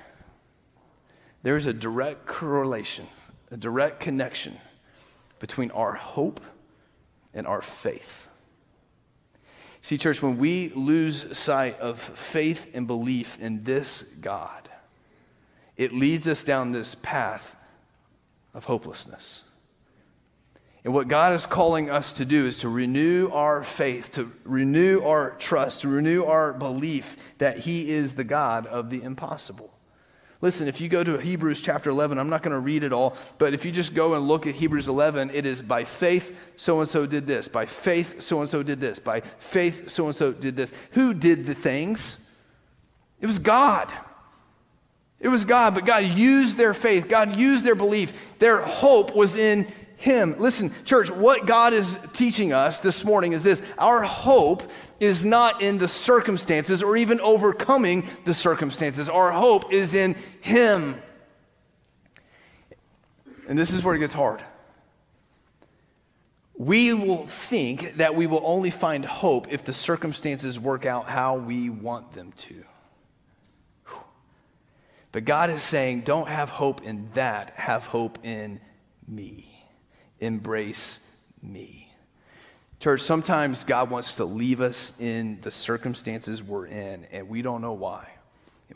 there's 1.42 1.66
a 1.66 1.72
direct 1.72 2.26
correlation, 2.26 3.06
a 3.50 3.56
direct 3.56 4.00
connection 4.00 4.58
between 5.38 5.70
our 5.70 5.94
hope 5.94 6.40
and 7.32 7.46
our 7.46 7.62
faith. 7.62 8.28
See, 9.82 9.96
church, 9.96 10.22
when 10.22 10.36
we 10.36 10.70
lose 10.74 11.36
sight 11.36 11.80
of 11.80 11.98
faith 11.98 12.68
and 12.74 12.86
belief 12.86 13.38
in 13.40 13.64
this 13.64 14.02
God, 14.20 14.68
it 15.76 15.94
leads 15.94 16.28
us 16.28 16.44
down 16.44 16.72
this 16.72 16.94
path 16.94 17.56
of 18.52 18.66
hopelessness. 18.66 19.44
And 20.84 20.92
what 20.94 21.08
God 21.08 21.34
is 21.34 21.46
calling 21.46 21.90
us 21.90 22.14
to 22.14 22.24
do 22.24 22.46
is 22.46 22.58
to 22.58 22.68
renew 22.68 23.30
our 23.30 23.62
faith, 23.62 24.12
to 24.12 24.32
renew 24.44 25.02
our 25.02 25.32
trust, 25.32 25.82
to 25.82 25.88
renew 25.88 26.24
our 26.24 26.52
belief 26.52 27.34
that 27.38 27.58
He 27.58 27.90
is 27.90 28.14
the 28.14 28.24
God 28.24 28.66
of 28.66 28.90
the 28.90 29.02
impossible. 29.02 29.72
Listen, 30.42 30.68
if 30.68 30.80
you 30.80 30.88
go 30.88 31.04
to 31.04 31.18
Hebrews 31.18 31.60
chapter 31.60 31.90
11, 31.90 32.18
I'm 32.18 32.30
not 32.30 32.42
going 32.42 32.52
to 32.52 32.60
read 32.60 32.82
it 32.82 32.92
all, 32.92 33.14
but 33.36 33.52
if 33.52 33.64
you 33.64 33.70
just 33.70 33.92
go 33.92 34.14
and 34.14 34.26
look 34.26 34.46
at 34.46 34.54
Hebrews 34.54 34.88
11, 34.88 35.30
it 35.34 35.44
is 35.44 35.60
by 35.60 35.84
faith, 35.84 36.38
so 36.56 36.80
and 36.80 36.88
so 36.88 37.04
did 37.04 37.26
this. 37.26 37.46
By 37.46 37.66
faith, 37.66 38.22
so 38.22 38.40
and 38.40 38.48
so 38.48 38.62
did 38.62 38.80
this. 38.80 38.98
By 38.98 39.20
faith, 39.20 39.90
so 39.90 40.06
and 40.06 40.14
so 40.14 40.32
did 40.32 40.56
this. 40.56 40.72
Who 40.92 41.12
did 41.12 41.44
the 41.44 41.54
things? 41.54 42.16
It 43.20 43.26
was 43.26 43.38
God. 43.38 43.92
It 45.20 45.28
was 45.28 45.44
God, 45.44 45.74
but 45.74 45.84
God 45.84 46.04
used 46.04 46.56
their 46.56 46.72
faith, 46.72 47.06
God 47.08 47.36
used 47.36 47.64
their 47.64 47.74
belief. 47.74 48.38
Their 48.38 48.62
hope 48.62 49.14
was 49.14 49.36
in 49.36 49.70
Him. 49.98 50.36
Listen, 50.38 50.72
church, 50.86 51.10
what 51.10 51.44
God 51.44 51.74
is 51.74 51.98
teaching 52.14 52.54
us 52.54 52.80
this 52.80 53.04
morning 53.04 53.32
is 53.32 53.42
this 53.42 53.62
our 53.76 54.02
hope 54.02 54.62
is 55.00 55.24
not 55.24 55.62
in 55.62 55.78
the 55.78 55.88
circumstances 55.88 56.82
or 56.82 56.96
even 56.96 57.20
overcoming 57.20 58.06
the 58.24 58.34
circumstances. 58.34 59.08
Our 59.08 59.32
hope 59.32 59.72
is 59.72 59.94
in 59.94 60.14
Him. 60.40 61.00
And 63.48 63.58
this 63.58 63.72
is 63.72 63.82
where 63.82 63.96
it 63.96 63.98
gets 63.98 64.12
hard. 64.12 64.42
we 66.60 66.92
will 66.92 67.26
think 67.26 67.96
that 67.96 68.14
we 68.14 68.26
will 68.26 68.42
only 68.44 68.68
find 68.68 69.02
hope 69.02 69.50
if 69.50 69.64
the 69.64 69.72
circumstances 69.72 70.60
work 70.60 70.84
out 70.84 71.08
how 71.08 71.36
we 71.36 71.70
want 71.70 72.12
them 72.12 72.32
to. 72.32 72.62
But 75.10 75.24
God 75.24 75.48
is 75.48 75.62
saying, 75.62 76.02
don't 76.02 76.28
have 76.28 76.50
hope 76.50 76.82
in 76.82 77.08
that, 77.14 77.52
have 77.56 77.86
hope 77.86 78.18
in 78.22 78.60
me. 79.08 79.66
Embrace 80.20 81.00
me. 81.42 81.89
Church, 82.80 83.02
sometimes 83.02 83.62
God 83.62 83.90
wants 83.90 84.16
to 84.16 84.24
leave 84.24 84.62
us 84.62 84.94
in 84.98 85.38
the 85.42 85.50
circumstances 85.50 86.42
we're 86.42 86.66
in, 86.66 87.04
and 87.12 87.28
we 87.28 87.42
don't 87.42 87.60
know 87.60 87.74
why. 87.74 88.08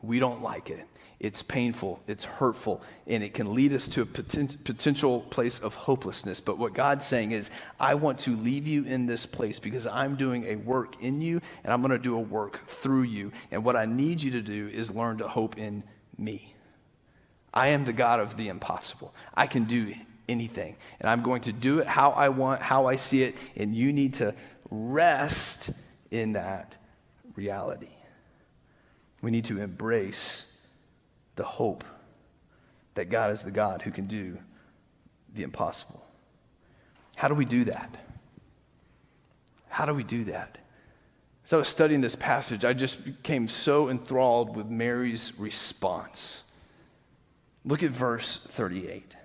We 0.03 0.19
don't 0.19 0.43
like 0.43 0.69
it. 0.69 0.87
It's 1.21 1.43
painful, 1.43 2.03
it's 2.07 2.23
hurtful, 2.23 2.83
and 3.07 3.23
it 3.23 3.33
can 3.33 3.55
lead 3.55 3.73
us 3.73 3.89
to 3.89 4.03
a 4.03 4.05
potential 4.05 5.23
place 5.23 5.59
of 5.59 5.75
hopelessness. 5.75 6.39
But 6.39 6.59
what 6.59 6.75
God's 6.75 7.07
saying 7.07 7.33
is, 7.33 7.51
I 7.81 7.95
want 7.95 8.19
to 8.21 8.37
leave 8.37 8.67
you 8.67 8.85
in 8.85 9.07
this 9.07 9.25
place 9.25 9.59
because 9.59 9.87
I'm 9.87 10.17
doing 10.17 10.45
a 10.49 10.57
work 10.57 11.03
in 11.03 11.23
you, 11.23 11.41
and 11.63 11.73
I'm 11.73 11.81
going 11.81 11.93
to 11.93 11.99
do 11.99 12.17
a 12.17 12.21
work 12.21 12.67
through 12.67 13.05
you. 13.05 13.33
And 13.51 13.65
what 13.65 13.75
I 13.75 13.87
need 13.87 14.23
you 14.23 14.33
to 14.33 14.43
do 14.43 14.69
is 14.69 14.91
learn 14.91 15.17
to 15.19 15.29
hope 15.29 15.57
in 15.57 15.83
me. 16.19 16.55
I 17.55 17.69
am 17.69 17.87
the 17.87 17.95
God 17.95 18.21
of 18.21 18.37
the 18.37 18.49
impossible. 18.49 19.15
I 19.33 19.47
can 19.47 19.65
do 19.65 19.95
anything, 20.29 20.77
and 21.01 21.09
I'm 21.09 21.23
going 21.23 21.43
to 21.43 21.53
do 21.53 21.79
it 21.81 21.87
how 21.87 22.11
I 22.11 22.29
want, 22.29 22.63
how 22.63 22.87
I 22.87 22.97
see 22.97 23.23
it, 23.23 23.37
and 23.57 23.75
you 23.75 23.93
need 23.93 24.15
to 24.15 24.35
rest 24.71 25.71
in 26.11 26.33
that 26.35 26.75
reality. 27.35 27.89
We 29.23 29.31
need 29.31 29.45
to 29.47 29.61
embrace 29.61 30.47
the 31.37 31.45
hope 31.45 31.85
that 32.95 33.07
God 33.07 33.33
is 33.33 33.43
the 33.43 33.51
God 33.51 33.83
who 33.83 33.91
can 33.91 34.07
do 34.07 34.39
the 35.35 35.43
impossible. 35.43 36.05
How 37.17 37.29
do 37.29 37.35
we 37.35 37.45
do 37.45 37.65
that? 37.65 37.97
How 39.69 39.85
do 39.85 39.95
we 39.95 40.05
do 40.05 40.25
that? 40.25 40.59
As 41.45 41.53
I 41.53 41.57
was 41.57 41.69
studying 41.69 42.01
this 42.01 42.17
passage, 42.17 42.65
I 42.65 42.73
just 42.73 43.05
became 43.05 43.49
so 43.49 43.91
enthralled 43.91 44.57
with 44.57 44.67
Mary's 44.67 45.33
response. 45.39 46.45
Look 47.65 47.83
at 47.83 47.91
verse 47.91 48.39
38. 48.49 49.17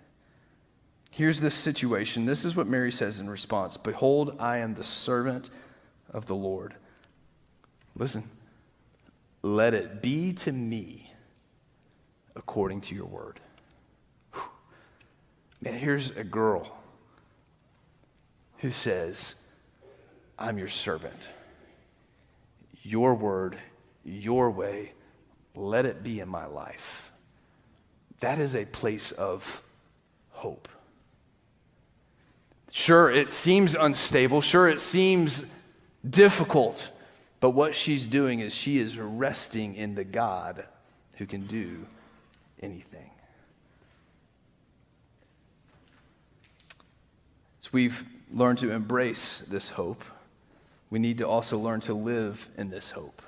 Here's 1.19 1.41
this 1.41 1.53
situation. 1.53 2.25
This 2.25 2.45
is 2.45 2.55
what 2.55 2.65
Mary 2.65 2.93
says 2.93 3.19
in 3.19 3.29
response 3.29 3.75
Behold, 3.75 4.37
I 4.39 4.59
am 4.59 4.75
the 4.75 4.85
servant 4.85 5.49
of 6.09 6.27
the 6.27 6.35
Lord. 6.35 6.75
Listen, 7.93 8.29
let 9.41 9.73
it 9.73 10.01
be 10.01 10.31
to 10.31 10.53
me 10.53 11.11
according 12.37 12.79
to 12.79 12.95
your 12.95 13.07
word. 13.07 13.41
Whew. 14.31 14.43
Man, 15.61 15.77
here's 15.77 16.11
a 16.11 16.23
girl 16.23 16.73
who 18.59 18.71
says, 18.71 19.35
I'm 20.37 20.57
your 20.57 20.69
servant. 20.69 21.31
Your 22.81 23.13
word, 23.13 23.59
your 24.05 24.51
way, 24.51 24.93
let 25.53 25.85
it 25.85 26.01
be 26.01 26.21
in 26.21 26.29
my 26.29 26.45
life. 26.45 27.11
That 28.21 28.39
is 28.39 28.55
a 28.55 28.63
place 28.63 29.11
of 29.11 29.61
hope. 30.29 30.69
Sure, 32.71 33.09
it 33.11 33.31
seems 33.31 33.75
unstable. 33.75 34.41
Sure, 34.41 34.69
it 34.69 34.79
seems 34.79 35.43
difficult. 36.07 36.89
But 37.39 37.51
what 37.51 37.73
she's 37.73 38.05
doing 38.05 38.39
is 38.39 38.53
she 38.53 38.77
is 38.77 38.97
resting 38.97 39.75
in 39.75 39.95
the 39.95 40.03
God 40.03 40.65
who 41.17 41.25
can 41.25 41.45
do 41.47 41.85
anything. 42.61 43.09
So 47.61 47.69
we've 47.71 48.05
learned 48.31 48.59
to 48.59 48.71
embrace 48.71 49.39
this 49.39 49.69
hope, 49.69 50.03
we 50.89 50.99
need 50.99 51.19
to 51.19 51.27
also 51.27 51.57
learn 51.57 51.81
to 51.81 51.93
live 51.93 52.47
in 52.57 52.69
this 52.69 52.91
hope. 52.91 53.21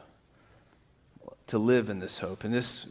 To 1.47 1.57
live 1.57 1.89
in 1.89 1.99
this 1.99 2.19
hope. 2.19 2.43
And 2.43 2.53
this, 2.53 2.87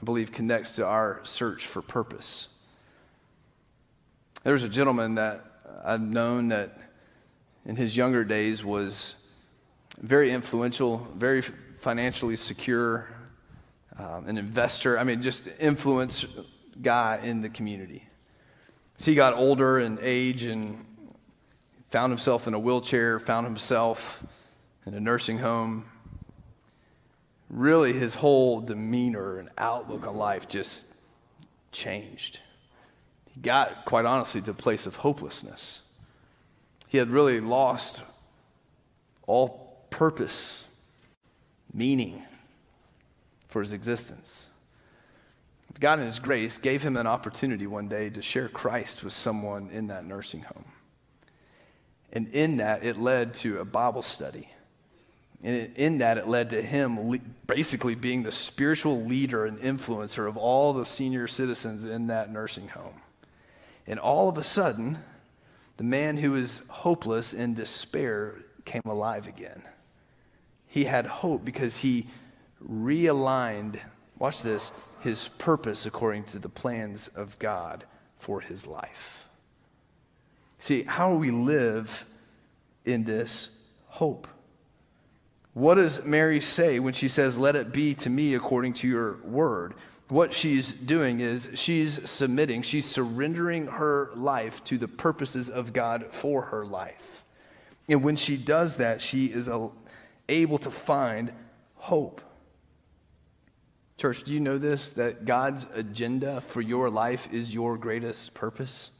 I 0.00 0.04
believe, 0.04 0.32
connects 0.32 0.76
to 0.76 0.86
our 0.86 1.20
search 1.24 1.66
for 1.66 1.80
purpose. 1.80 2.48
There 4.42 4.52
was 4.52 4.62
a 4.62 4.68
gentleman 4.68 5.14
that 5.14 5.49
I've 5.84 6.00
known 6.00 6.48
that 6.48 6.76
in 7.64 7.76
his 7.76 7.96
younger 7.96 8.24
days 8.24 8.64
was 8.64 9.14
very 10.00 10.30
influential, 10.30 11.06
very 11.16 11.42
financially 11.42 12.36
secure, 12.36 13.08
um, 13.98 14.26
an 14.26 14.38
investor, 14.38 14.98
I 14.98 15.04
mean, 15.04 15.22
just 15.22 15.48
influence 15.58 16.24
guy 16.80 17.20
in 17.22 17.42
the 17.42 17.48
community. 17.48 18.04
So 18.96 19.10
he 19.10 19.14
got 19.14 19.34
older 19.34 19.78
in 19.78 19.98
age 20.02 20.44
and 20.44 20.84
found 21.88 22.12
himself 22.12 22.46
in 22.46 22.54
a 22.54 22.58
wheelchair, 22.58 23.18
found 23.18 23.46
himself 23.46 24.24
in 24.86 24.94
a 24.94 25.00
nursing 25.00 25.38
home. 25.38 25.84
Really, 27.48 27.92
his 27.92 28.14
whole 28.14 28.60
demeanor 28.60 29.38
and 29.38 29.48
outlook 29.58 30.06
on 30.06 30.16
life 30.16 30.48
just 30.48 30.84
changed. 31.72 32.40
He 33.34 33.40
got, 33.40 33.84
quite 33.84 34.04
honestly, 34.04 34.40
to 34.42 34.50
a 34.50 34.54
place 34.54 34.86
of 34.86 34.96
hopelessness. 34.96 35.82
He 36.88 36.98
had 36.98 37.10
really 37.10 37.40
lost 37.40 38.02
all 39.26 39.84
purpose, 39.90 40.64
meaning, 41.72 42.22
for 43.48 43.60
his 43.62 43.72
existence. 43.72 44.50
God, 45.80 45.98
in 45.98 46.04
His 46.04 46.18
grace, 46.18 46.58
gave 46.58 46.82
him 46.82 46.98
an 46.98 47.06
opportunity 47.06 47.66
one 47.66 47.88
day 47.88 48.10
to 48.10 48.20
share 48.20 48.48
Christ 48.48 49.02
with 49.02 49.14
someone 49.14 49.70
in 49.70 49.86
that 49.86 50.04
nursing 50.04 50.42
home. 50.42 50.66
And 52.12 52.28
in 52.28 52.58
that, 52.58 52.84
it 52.84 52.98
led 52.98 53.32
to 53.34 53.60
a 53.60 53.64
Bible 53.64 54.02
study. 54.02 54.50
And 55.42 55.74
in 55.76 55.98
that, 55.98 56.18
it 56.18 56.28
led 56.28 56.50
to 56.50 56.60
him 56.60 57.18
basically 57.46 57.94
being 57.94 58.22
the 58.22 58.32
spiritual 58.32 59.04
leader 59.04 59.46
and 59.46 59.58
influencer 59.58 60.28
of 60.28 60.36
all 60.36 60.74
the 60.74 60.84
senior 60.84 61.26
citizens 61.26 61.86
in 61.86 62.08
that 62.08 62.30
nursing 62.30 62.68
home. 62.68 63.00
And 63.86 63.98
all 63.98 64.28
of 64.28 64.38
a 64.38 64.42
sudden, 64.42 64.98
the 65.76 65.84
man 65.84 66.16
who 66.16 66.32
was 66.32 66.62
hopeless 66.68 67.32
in 67.32 67.54
despair 67.54 68.36
came 68.64 68.82
alive 68.84 69.26
again. 69.26 69.62
He 70.66 70.84
had 70.84 71.06
hope 71.06 71.44
because 71.44 71.78
he 71.78 72.06
realigned, 72.62 73.80
watch 74.18 74.42
this, 74.42 74.72
his 75.00 75.28
purpose 75.28 75.86
according 75.86 76.24
to 76.24 76.38
the 76.38 76.48
plans 76.48 77.08
of 77.08 77.38
God 77.38 77.84
for 78.18 78.40
his 78.40 78.66
life. 78.66 79.26
See, 80.58 80.82
how 80.82 81.14
we 81.14 81.30
live 81.30 82.04
in 82.84 83.04
this 83.04 83.48
hope? 83.86 84.28
What 85.54 85.76
does 85.76 86.04
Mary 86.04 86.40
say 86.40 86.78
when 86.78 86.92
she 86.92 87.08
says, 87.08 87.38
Let 87.38 87.56
it 87.56 87.72
be 87.72 87.94
to 87.94 88.10
me 88.10 88.34
according 88.34 88.74
to 88.74 88.88
your 88.88 89.16
word? 89.22 89.74
What 90.10 90.34
she's 90.34 90.72
doing 90.72 91.20
is 91.20 91.48
she's 91.54 92.10
submitting, 92.10 92.62
she's 92.62 92.84
surrendering 92.84 93.68
her 93.68 94.10
life 94.16 94.62
to 94.64 94.76
the 94.76 94.88
purposes 94.88 95.48
of 95.48 95.72
God 95.72 96.08
for 96.10 96.42
her 96.42 96.66
life. 96.66 97.24
And 97.88 98.02
when 98.02 98.16
she 98.16 98.36
does 98.36 98.76
that, 98.76 99.00
she 99.00 99.26
is 99.26 99.48
able 100.28 100.58
to 100.58 100.70
find 100.70 101.32
hope. 101.76 102.20
Church, 103.98 104.24
do 104.24 104.32
you 104.32 104.40
know 104.40 104.58
this? 104.58 104.90
That 104.92 105.24
God's 105.24 105.66
agenda 105.74 106.40
for 106.40 106.60
your 106.60 106.90
life 106.90 107.28
is 107.32 107.54
your 107.54 107.78
greatest 107.78 108.34
purpose? 108.34 108.90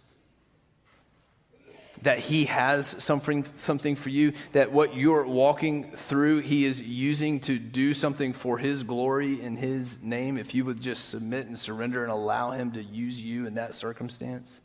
That 2.03 2.19
He 2.19 2.47
has 2.47 2.87
something, 2.87 3.45
something 3.57 3.95
for 3.97 4.09
you, 4.09 4.33
that 4.53 4.73
what 4.73 4.95
you're 4.95 5.27
walking 5.27 5.91
through, 5.93 6.41
He 6.41 6.65
is 6.65 6.81
using 6.81 7.41
to 7.41 7.59
do 7.59 7.93
something 7.93 8.33
for 8.33 8.59
His 8.59 8.83
glory 8.83 9.41
in 9.41 9.57
His 9.57 10.03
name, 10.03 10.39
if 10.39 10.55
you 10.55 10.65
would 10.65 10.81
just 10.81 11.11
submit 11.11 11.47
and 11.47 11.59
surrender 11.59 12.03
and 12.03 12.11
allow 12.11 12.53
Him 12.53 12.73
to 12.73 12.83
use 12.83 13.21
you 13.21 13.47
in 13.47 13.55
that 13.55 13.75
circumstance. 13.75 14.61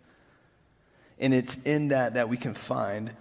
And 1.19 1.33
it's 1.33 1.55
in 1.65 1.89
that 1.89 2.13
that 2.13 2.29
we 2.29 2.37
can 2.37 2.53
find 2.53 3.11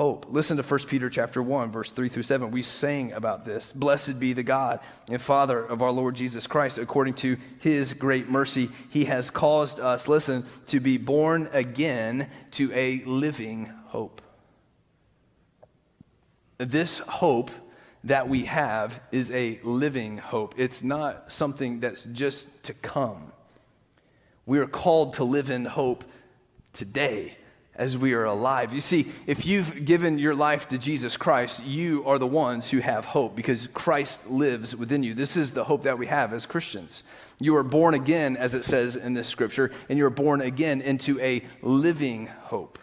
hope. 0.00 0.24
Listen 0.30 0.56
to 0.56 0.62
1 0.62 0.80
Peter 0.86 1.10
chapter 1.10 1.42
1 1.42 1.70
verse 1.70 1.90
3 1.90 2.08
through 2.08 2.22
7. 2.22 2.50
We 2.50 2.62
sang 2.62 3.12
about 3.12 3.44
this. 3.44 3.70
Blessed 3.70 4.18
be 4.18 4.32
the 4.32 4.42
God 4.42 4.80
and 5.10 5.20
Father 5.20 5.62
of 5.62 5.82
our 5.82 5.90
Lord 5.90 6.14
Jesus 6.14 6.46
Christ 6.46 6.78
according 6.78 7.12
to 7.16 7.36
his 7.58 7.92
great 7.92 8.26
mercy 8.26 8.70
he 8.88 9.04
has 9.04 9.28
caused 9.28 9.78
us 9.78 10.08
listen 10.08 10.46
to 10.68 10.80
be 10.80 10.96
born 10.96 11.50
again 11.52 12.30
to 12.52 12.72
a 12.72 13.02
living 13.04 13.66
hope. 13.88 14.22
This 16.56 17.00
hope 17.00 17.50
that 18.04 18.26
we 18.26 18.46
have 18.46 19.02
is 19.12 19.30
a 19.32 19.60
living 19.62 20.16
hope. 20.16 20.54
It's 20.56 20.82
not 20.82 21.30
something 21.30 21.80
that's 21.80 22.04
just 22.04 22.62
to 22.62 22.72
come. 22.72 23.32
We 24.46 24.60
are 24.60 24.66
called 24.66 25.12
to 25.14 25.24
live 25.24 25.50
in 25.50 25.66
hope 25.66 26.04
today 26.72 27.36
as 27.80 27.96
we 27.96 28.12
are 28.12 28.26
alive. 28.26 28.74
You 28.74 28.80
see, 28.80 29.10
if 29.26 29.46
you've 29.46 29.86
given 29.86 30.18
your 30.18 30.34
life 30.34 30.68
to 30.68 30.76
Jesus 30.76 31.16
Christ, 31.16 31.64
you 31.64 32.04
are 32.04 32.18
the 32.18 32.26
ones 32.26 32.68
who 32.68 32.78
have 32.80 33.06
hope 33.06 33.34
because 33.34 33.68
Christ 33.68 34.28
lives 34.28 34.76
within 34.76 35.02
you. 35.02 35.14
This 35.14 35.34
is 35.34 35.54
the 35.54 35.64
hope 35.64 35.84
that 35.84 35.98
we 35.98 36.06
have 36.06 36.34
as 36.34 36.44
Christians. 36.44 37.02
You 37.40 37.56
are 37.56 37.62
born 37.62 37.94
again, 37.94 38.36
as 38.36 38.54
it 38.54 38.66
says 38.66 38.96
in 38.96 39.14
this 39.14 39.28
scripture, 39.28 39.70
and 39.88 39.98
you 39.98 40.04
are 40.04 40.10
born 40.10 40.42
again 40.42 40.82
into 40.82 41.18
a 41.20 41.42
living 41.62 42.26
hope. 42.26 42.78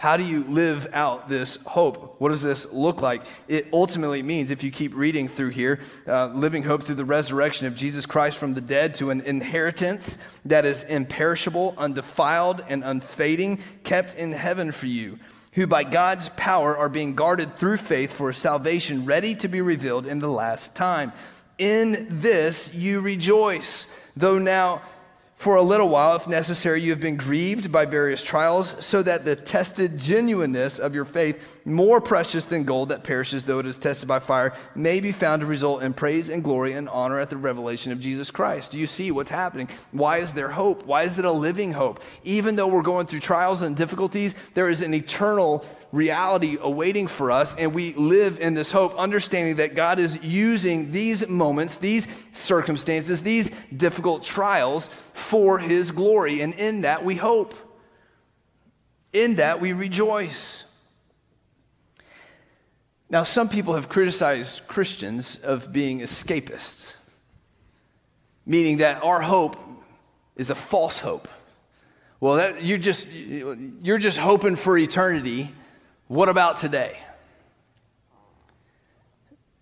How 0.00 0.16
do 0.16 0.24
you 0.24 0.44
live 0.44 0.88
out 0.94 1.28
this 1.28 1.56
hope? 1.66 2.18
What 2.22 2.30
does 2.30 2.40
this 2.40 2.64
look 2.72 3.02
like? 3.02 3.20
It 3.48 3.66
ultimately 3.70 4.22
means, 4.22 4.50
if 4.50 4.64
you 4.64 4.70
keep 4.70 4.94
reading 4.94 5.28
through 5.28 5.50
here, 5.50 5.78
uh, 6.08 6.28
living 6.28 6.62
hope 6.62 6.84
through 6.84 6.94
the 6.94 7.04
resurrection 7.04 7.66
of 7.66 7.74
Jesus 7.74 8.06
Christ 8.06 8.38
from 8.38 8.54
the 8.54 8.62
dead 8.62 8.94
to 8.94 9.10
an 9.10 9.20
inheritance 9.20 10.16
that 10.46 10.64
is 10.64 10.84
imperishable, 10.84 11.74
undefiled, 11.76 12.64
and 12.66 12.82
unfading, 12.82 13.58
kept 13.84 14.14
in 14.14 14.32
heaven 14.32 14.72
for 14.72 14.86
you, 14.86 15.18
who 15.52 15.66
by 15.66 15.84
God's 15.84 16.30
power 16.30 16.74
are 16.74 16.88
being 16.88 17.14
guarded 17.14 17.54
through 17.56 17.76
faith 17.76 18.10
for 18.10 18.32
salvation 18.32 19.04
ready 19.04 19.34
to 19.34 19.48
be 19.48 19.60
revealed 19.60 20.06
in 20.06 20.18
the 20.18 20.28
last 20.28 20.74
time. 20.74 21.12
In 21.58 22.06
this 22.08 22.74
you 22.74 23.00
rejoice, 23.00 23.86
though 24.16 24.38
now 24.38 24.80
for 25.40 25.56
a 25.56 25.62
little 25.62 25.88
while, 25.88 26.16
if 26.16 26.28
necessary, 26.28 26.82
you 26.82 26.90
have 26.90 27.00
been 27.00 27.16
grieved 27.16 27.72
by 27.72 27.86
various 27.86 28.22
trials, 28.22 28.76
so 28.84 29.02
that 29.02 29.24
the 29.24 29.34
tested 29.34 29.96
genuineness 29.96 30.78
of 30.78 30.94
your 30.94 31.06
faith, 31.06 31.59
more 31.72 32.00
precious 32.00 32.44
than 32.44 32.64
gold 32.64 32.90
that 32.90 33.04
perishes 33.04 33.44
though 33.44 33.58
it 33.58 33.66
is 33.66 33.78
tested 33.78 34.08
by 34.08 34.18
fire, 34.18 34.54
may 34.74 35.00
be 35.00 35.12
found 35.12 35.40
to 35.40 35.46
result 35.46 35.82
in 35.82 35.92
praise 35.92 36.28
and 36.28 36.42
glory 36.44 36.72
and 36.72 36.88
honor 36.88 37.18
at 37.18 37.30
the 37.30 37.36
revelation 37.36 37.92
of 37.92 38.00
Jesus 38.00 38.30
Christ. 38.30 38.70
Do 38.72 38.78
you 38.78 38.86
see 38.86 39.10
what's 39.10 39.30
happening? 39.30 39.68
Why 39.92 40.18
is 40.18 40.34
there 40.34 40.50
hope? 40.50 40.84
Why 40.86 41.04
is 41.04 41.18
it 41.18 41.24
a 41.24 41.32
living 41.32 41.72
hope? 41.72 42.02
Even 42.24 42.56
though 42.56 42.66
we're 42.66 42.82
going 42.82 43.06
through 43.06 43.20
trials 43.20 43.62
and 43.62 43.76
difficulties, 43.76 44.34
there 44.54 44.68
is 44.68 44.82
an 44.82 44.94
eternal 44.94 45.64
reality 45.92 46.56
awaiting 46.60 47.06
for 47.06 47.30
us, 47.30 47.54
and 47.56 47.74
we 47.74 47.92
live 47.94 48.38
in 48.40 48.54
this 48.54 48.70
hope, 48.70 48.96
understanding 48.96 49.56
that 49.56 49.74
God 49.74 49.98
is 49.98 50.22
using 50.22 50.92
these 50.92 51.26
moments, 51.28 51.78
these 51.78 52.06
circumstances, 52.32 53.22
these 53.22 53.50
difficult 53.76 54.22
trials 54.22 54.88
for 55.12 55.58
His 55.58 55.90
glory. 55.90 56.40
And 56.40 56.54
in 56.54 56.82
that 56.82 57.04
we 57.04 57.16
hope. 57.16 57.54
In 59.12 59.36
that 59.36 59.60
we 59.60 59.72
rejoice. 59.72 60.64
Now, 63.10 63.24
some 63.24 63.48
people 63.48 63.74
have 63.74 63.88
criticized 63.88 64.66
Christians 64.68 65.36
of 65.42 65.72
being 65.72 65.98
escapists, 66.00 66.94
meaning 68.46 68.78
that 68.78 69.02
our 69.02 69.20
hope 69.20 69.56
is 70.36 70.50
a 70.50 70.54
false 70.54 70.98
hope. 70.98 71.28
Well, 72.20 72.36
that, 72.36 72.62
you're, 72.62 72.78
just, 72.78 73.08
you're 73.10 73.98
just 73.98 74.18
hoping 74.18 74.56
for 74.56 74.78
eternity 74.78 75.52
what 76.10 76.28
about 76.28 76.56
today? 76.56 76.98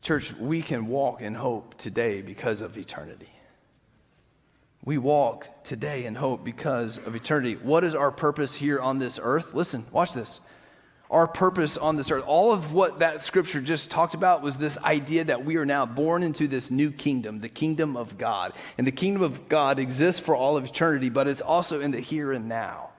Church, 0.00 0.32
we 0.32 0.62
can 0.62 0.86
walk 0.86 1.20
in 1.20 1.34
hope 1.34 1.76
today 1.76 2.22
because 2.22 2.62
of 2.62 2.78
eternity. 2.78 3.28
We 4.82 4.96
walk 4.96 5.62
today 5.62 6.06
in 6.06 6.14
hope 6.14 6.42
because 6.42 6.96
of 6.96 7.14
eternity. 7.14 7.56
What 7.56 7.84
is 7.84 7.94
our 7.94 8.10
purpose 8.10 8.54
here 8.54 8.80
on 8.80 8.98
this 8.98 9.20
earth? 9.22 9.52
Listen, 9.52 9.84
watch 9.92 10.14
this. 10.14 10.40
Our 11.10 11.26
purpose 11.26 11.78
on 11.78 11.96
this 11.96 12.10
earth, 12.10 12.24
all 12.26 12.52
of 12.52 12.74
what 12.74 12.98
that 12.98 13.22
scripture 13.22 13.62
just 13.62 13.90
talked 13.90 14.12
about 14.12 14.42
was 14.42 14.58
this 14.58 14.76
idea 14.78 15.24
that 15.24 15.42
we 15.42 15.56
are 15.56 15.64
now 15.64 15.86
born 15.86 16.22
into 16.22 16.48
this 16.48 16.70
new 16.70 16.90
kingdom, 16.90 17.38
the 17.40 17.48
kingdom 17.48 17.96
of 17.96 18.18
God. 18.18 18.52
And 18.76 18.86
the 18.86 18.92
kingdom 18.92 19.22
of 19.22 19.48
God 19.48 19.78
exists 19.78 20.20
for 20.20 20.36
all 20.36 20.58
of 20.58 20.66
eternity, 20.66 21.08
but 21.08 21.26
it's 21.26 21.40
also 21.40 21.80
in 21.80 21.92
the 21.92 22.00
here 22.00 22.32
and 22.32 22.46
now. 22.46 22.90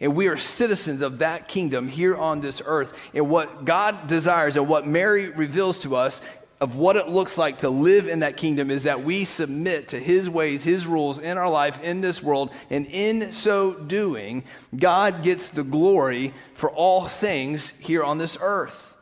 And 0.00 0.16
we 0.16 0.28
are 0.28 0.38
citizens 0.38 1.02
of 1.02 1.18
that 1.18 1.48
kingdom 1.48 1.86
here 1.86 2.16
on 2.16 2.40
this 2.40 2.62
earth. 2.64 2.98
And 3.12 3.28
what 3.28 3.66
God 3.66 4.06
desires 4.06 4.56
and 4.56 4.66
what 4.66 4.86
Mary 4.86 5.28
reveals 5.28 5.78
to 5.80 5.96
us 5.96 6.22
of 6.60 6.76
what 6.76 6.96
it 6.96 7.08
looks 7.08 7.38
like 7.38 7.58
to 7.58 7.70
live 7.70 8.06
in 8.06 8.18
that 8.20 8.36
kingdom 8.36 8.70
is 8.70 8.82
that 8.82 9.02
we 9.02 9.24
submit 9.24 9.88
to 9.88 9.98
his 9.98 10.28
ways, 10.28 10.62
his 10.62 10.86
rules 10.86 11.18
in 11.18 11.38
our 11.38 11.48
life, 11.48 11.82
in 11.82 12.02
this 12.02 12.22
world. 12.22 12.52
And 12.68 12.86
in 12.86 13.32
so 13.32 13.72
doing, 13.72 14.44
God 14.76 15.22
gets 15.22 15.50
the 15.50 15.64
glory 15.64 16.34
for 16.54 16.70
all 16.70 17.06
things 17.06 17.70
here 17.78 18.04
on 18.04 18.18
this 18.18 18.36
earth. 18.40 18.94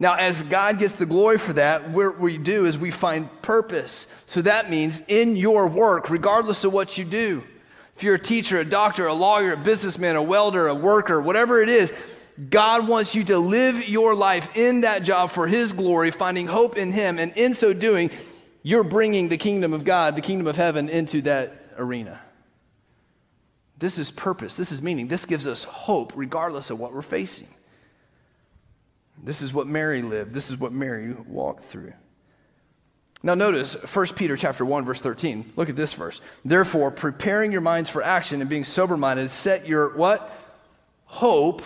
Now, 0.00 0.14
as 0.16 0.42
God 0.42 0.78
gets 0.78 0.96
the 0.96 1.06
glory 1.06 1.38
for 1.38 1.54
that, 1.54 1.90
what 1.90 2.18
we 2.18 2.38
do 2.38 2.66
is 2.66 2.76
we 2.76 2.90
find 2.90 3.30
purpose. 3.40 4.06
So 4.26 4.42
that 4.42 4.68
means 4.68 5.00
in 5.06 5.36
your 5.36 5.68
work, 5.68 6.10
regardless 6.10 6.64
of 6.64 6.72
what 6.72 6.98
you 6.98 7.04
do, 7.04 7.44
if 7.96 8.02
you're 8.02 8.16
a 8.16 8.18
teacher, 8.18 8.58
a 8.58 8.64
doctor, 8.64 9.06
a 9.06 9.14
lawyer, 9.14 9.52
a 9.52 9.56
businessman, 9.56 10.16
a 10.16 10.22
welder, 10.22 10.66
a 10.68 10.74
worker, 10.74 11.22
whatever 11.22 11.62
it 11.62 11.70
is, 11.70 11.94
God 12.50 12.86
wants 12.86 13.14
you 13.14 13.24
to 13.24 13.38
live 13.38 13.88
your 13.88 14.14
life 14.14 14.50
in 14.56 14.82
that 14.82 15.02
job 15.02 15.30
for 15.30 15.46
His 15.46 15.72
glory, 15.72 16.10
finding 16.10 16.46
hope 16.46 16.76
in 16.76 16.92
Him. 16.92 17.18
And 17.18 17.32
in 17.32 17.54
so 17.54 17.72
doing, 17.72 18.10
you're 18.62 18.84
bringing 18.84 19.28
the 19.28 19.38
kingdom 19.38 19.72
of 19.72 19.84
God, 19.84 20.16
the 20.16 20.22
kingdom 20.22 20.46
of 20.46 20.56
heaven, 20.56 20.88
into 20.88 21.22
that 21.22 21.60
arena. 21.78 22.20
This 23.78 23.98
is 23.98 24.10
purpose. 24.10 24.56
This 24.56 24.72
is 24.72 24.82
meaning. 24.82 25.08
This 25.08 25.24
gives 25.24 25.46
us 25.46 25.64
hope 25.64 26.12
regardless 26.16 26.70
of 26.70 26.78
what 26.78 26.92
we're 26.92 27.02
facing. 27.02 27.48
This 29.22 29.42
is 29.42 29.52
what 29.52 29.66
Mary 29.66 30.02
lived. 30.02 30.32
This 30.32 30.50
is 30.50 30.58
what 30.58 30.72
Mary 30.72 31.14
walked 31.26 31.64
through. 31.64 31.92
Now 33.22 33.34
notice 33.34 33.74
1 33.74 34.06
Peter 34.08 34.36
chapter 34.36 34.64
1 34.64 34.84
verse 34.84 35.00
13. 35.00 35.52
Look 35.56 35.68
at 35.68 35.76
this 35.76 35.92
verse. 35.94 36.20
Therefore, 36.44 36.90
preparing 36.90 37.50
your 37.50 37.60
minds 37.60 37.88
for 37.90 38.02
action 38.02 38.40
and 38.40 38.50
being 38.50 38.64
sober-minded, 38.64 39.30
set 39.30 39.66
your 39.66 39.96
what? 39.96 40.30
Hope 41.06 41.62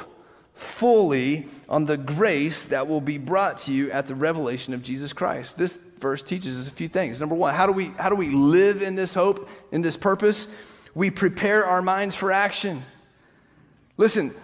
fully 0.60 1.46
on 1.68 1.86
the 1.86 1.96
grace 1.96 2.66
that 2.66 2.86
will 2.86 3.00
be 3.00 3.16
brought 3.16 3.58
to 3.58 3.72
you 3.72 3.90
at 3.90 4.06
the 4.06 4.14
revelation 4.14 4.74
of 4.74 4.82
Jesus 4.82 5.12
Christ. 5.12 5.56
This 5.56 5.78
verse 5.98 6.22
teaches 6.22 6.60
us 6.60 6.68
a 6.68 6.70
few 6.70 6.88
things. 6.88 7.18
Number 7.18 7.34
1, 7.34 7.54
how 7.54 7.66
do 7.66 7.72
we 7.72 7.86
how 7.98 8.10
do 8.10 8.14
we 8.14 8.28
live 8.30 8.82
in 8.82 8.94
this 8.94 9.14
hope, 9.14 9.48
in 9.72 9.80
this 9.80 9.96
purpose? 9.96 10.48
We 10.94 11.10
prepare 11.10 11.64
our 11.64 11.80
minds 11.80 12.14
for 12.14 12.30
action. 12.30 12.82
Listen, 13.96 14.34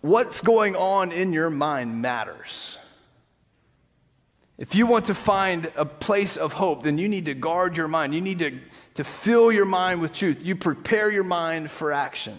what's 0.00 0.40
going 0.40 0.74
on 0.74 1.12
in 1.12 1.32
your 1.32 1.50
mind 1.50 2.00
matters. 2.00 2.78
If 4.56 4.74
you 4.74 4.86
want 4.86 5.06
to 5.06 5.14
find 5.14 5.70
a 5.76 5.84
place 5.84 6.36
of 6.36 6.52
hope, 6.52 6.82
then 6.82 6.98
you 6.98 7.08
need 7.08 7.26
to 7.26 7.34
guard 7.34 7.76
your 7.76 7.88
mind. 7.88 8.14
You 8.14 8.20
need 8.20 8.38
to, 8.40 8.58
to 8.94 9.04
fill 9.04 9.52
your 9.52 9.64
mind 9.66 10.00
with 10.00 10.12
truth. 10.12 10.44
You 10.44 10.56
prepare 10.56 11.10
your 11.10 11.24
mind 11.24 11.70
for 11.70 11.92
action. 11.92 12.36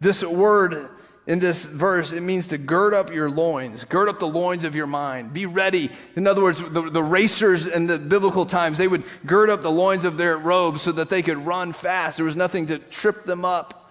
This 0.00 0.24
word 0.24 0.90
in 1.26 1.38
this 1.38 1.64
verse, 1.64 2.12
it 2.12 2.20
means 2.20 2.48
to 2.48 2.58
gird 2.58 2.92
up 2.92 3.10
your 3.10 3.30
loins, 3.30 3.84
gird 3.84 4.08
up 4.10 4.18
the 4.18 4.26
loins 4.26 4.64
of 4.64 4.74
your 4.74 4.86
mind. 4.86 5.32
Be 5.32 5.46
ready. 5.46 5.90
In 6.16 6.26
other 6.26 6.42
words, 6.42 6.58
the, 6.58 6.90
the 6.90 7.02
racers 7.02 7.66
in 7.66 7.86
the 7.86 7.98
biblical 7.98 8.44
times, 8.44 8.76
they 8.76 8.88
would 8.88 9.04
gird 9.24 9.48
up 9.48 9.62
the 9.62 9.70
loins 9.70 10.04
of 10.04 10.18
their 10.18 10.36
robes 10.36 10.82
so 10.82 10.92
that 10.92 11.08
they 11.08 11.22
could 11.22 11.38
run 11.38 11.72
fast. 11.72 12.18
There 12.18 12.26
was 12.26 12.36
nothing 12.36 12.66
to 12.66 12.78
trip 12.78 13.24
them 13.24 13.44
up. 13.44 13.90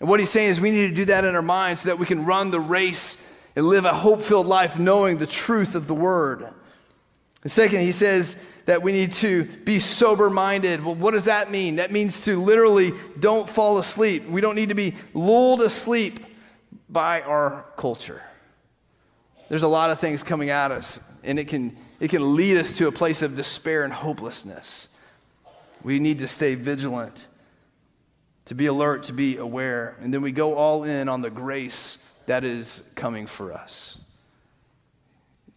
And 0.00 0.08
what 0.08 0.20
he's 0.20 0.30
saying 0.30 0.50
is 0.50 0.60
we 0.60 0.70
need 0.70 0.88
to 0.88 0.94
do 0.94 1.06
that 1.06 1.24
in 1.24 1.34
our 1.34 1.42
minds 1.42 1.80
so 1.80 1.88
that 1.88 1.98
we 1.98 2.04
can 2.04 2.26
run 2.26 2.50
the 2.50 2.60
race 2.60 3.16
and 3.56 3.64
live 3.66 3.86
a 3.86 3.94
hope 3.94 4.20
filled 4.20 4.46
life 4.46 4.78
knowing 4.78 5.16
the 5.16 5.26
truth 5.26 5.74
of 5.74 5.86
the 5.86 5.94
word. 5.94 6.46
And 7.42 7.50
second, 7.50 7.80
he 7.80 7.92
says 7.92 8.36
that 8.66 8.82
we 8.82 8.92
need 8.92 9.12
to 9.12 9.44
be 9.44 9.78
sober 9.78 10.30
minded. 10.30 10.84
Well, 10.84 10.94
what 10.94 11.12
does 11.12 11.24
that 11.24 11.50
mean? 11.50 11.76
That 11.76 11.90
means 11.90 12.24
to 12.24 12.40
literally 12.40 12.92
don't 13.18 13.48
fall 13.48 13.78
asleep. 13.78 14.26
We 14.26 14.40
don't 14.40 14.54
need 14.54 14.68
to 14.68 14.74
be 14.74 14.94
lulled 15.14 15.62
asleep 15.62 16.20
by 16.88 17.22
our 17.22 17.64
culture. 17.76 18.22
There's 19.48 19.62
a 19.64 19.68
lot 19.68 19.90
of 19.90 20.00
things 20.00 20.22
coming 20.22 20.50
at 20.50 20.70
us, 20.70 21.00
and 21.24 21.38
it 21.38 21.48
can, 21.48 21.76
it 22.00 22.08
can 22.08 22.36
lead 22.36 22.56
us 22.56 22.78
to 22.78 22.86
a 22.86 22.92
place 22.92 23.22
of 23.22 23.36
despair 23.36 23.84
and 23.84 23.92
hopelessness. 23.92 24.88
We 25.82 25.98
need 25.98 26.20
to 26.20 26.28
stay 26.28 26.54
vigilant, 26.54 27.26
to 28.46 28.54
be 28.54 28.66
alert, 28.66 29.04
to 29.04 29.12
be 29.12 29.36
aware. 29.36 29.96
And 30.00 30.14
then 30.14 30.22
we 30.22 30.32
go 30.32 30.54
all 30.54 30.84
in 30.84 31.08
on 31.08 31.22
the 31.22 31.30
grace 31.30 31.98
that 32.26 32.44
is 32.44 32.82
coming 32.94 33.26
for 33.26 33.52
us. 33.52 33.98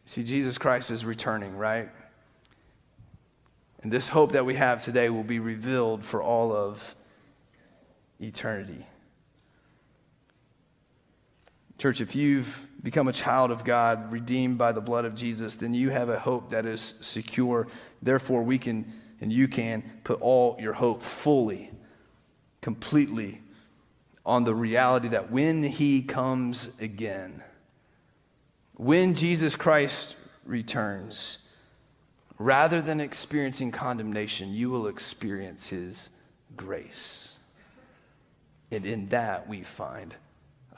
See, 0.06 0.24
Jesus 0.24 0.58
Christ 0.58 0.92
is 0.92 1.06
returning, 1.06 1.56
right? 1.56 1.90
And 3.86 3.94
this 3.94 4.08
hope 4.08 4.32
that 4.32 4.48
we 4.48 4.56
have 4.56 4.84
today 4.84 5.12
will 5.12 5.24
be 5.24 5.38
revealed 5.38 6.04
for 6.04 6.20
all 6.20 6.52
of 6.52 6.96
eternity. 8.20 8.84
Church, 11.78 12.02
if 12.02 12.16
you've 12.16 12.68
become 12.82 13.08
a 13.08 13.14
child 13.14 13.52
of 13.52 13.64
God, 13.64 14.12
redeemed 14.12 14.58
by 14.58 14.72
the 14.72 14.82
blood 14.82 15.06
of 15.06 15.14
Jesus, 15.14 15.54
then 15.54 15.76
you 15.76 15.92
have 15.92 16.10
a 16.10 16.18
hope 16.18 16.50
that 16.50 16.66
is 16.66 16.96
secure. 17.00 17.68
Therefore, 18.02 18.42
we 18.42 18.58
can 18.58 18.92
and 19.22 19.32
you 19.32 19.48
can 19.48 19.84
put 20.04 20.20
all 20.20 20.58
your 20.60 20.74
hope 20.74 21.04
fully, 21.04 21.70
completely 22.62 23.40
on 24.26 24.46
the 24.46 24.56
reality 24.56 25.10
that 25.10 25.30
when 25.30 25.62
he 25.62 26.02
comes 26.02 26.70
again, 26.80 27.44
when 28.78 29.14
Jesus 29.14 29.56
Christ 29.56 30.16
returns, 30.44 31.38
rather 32.38 32.82
than 32.82 33.00
experiencing 33.00 33.72
condemnation, 33.72 34.54
you 34.54 34.70
will 34.70 34.88
experience 34.88 35.68
his 35.70 36.10
grace. 36.56 37.36
And 38.72 38.86
in 38.86 39.10
that 39.10 39.48
we 39.48 39.64
find 39.64 40.16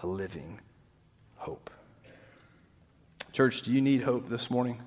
a 0.03 0.08
living 0.08 0.60
hope. 1.38 1.70
Church, 3.32 3.62
do 3.62 3.72
you 3.72 3.82
need 3.82 4.01
hope 4.01 4.30
this 4.30 4.49
morning? 4.49 4.82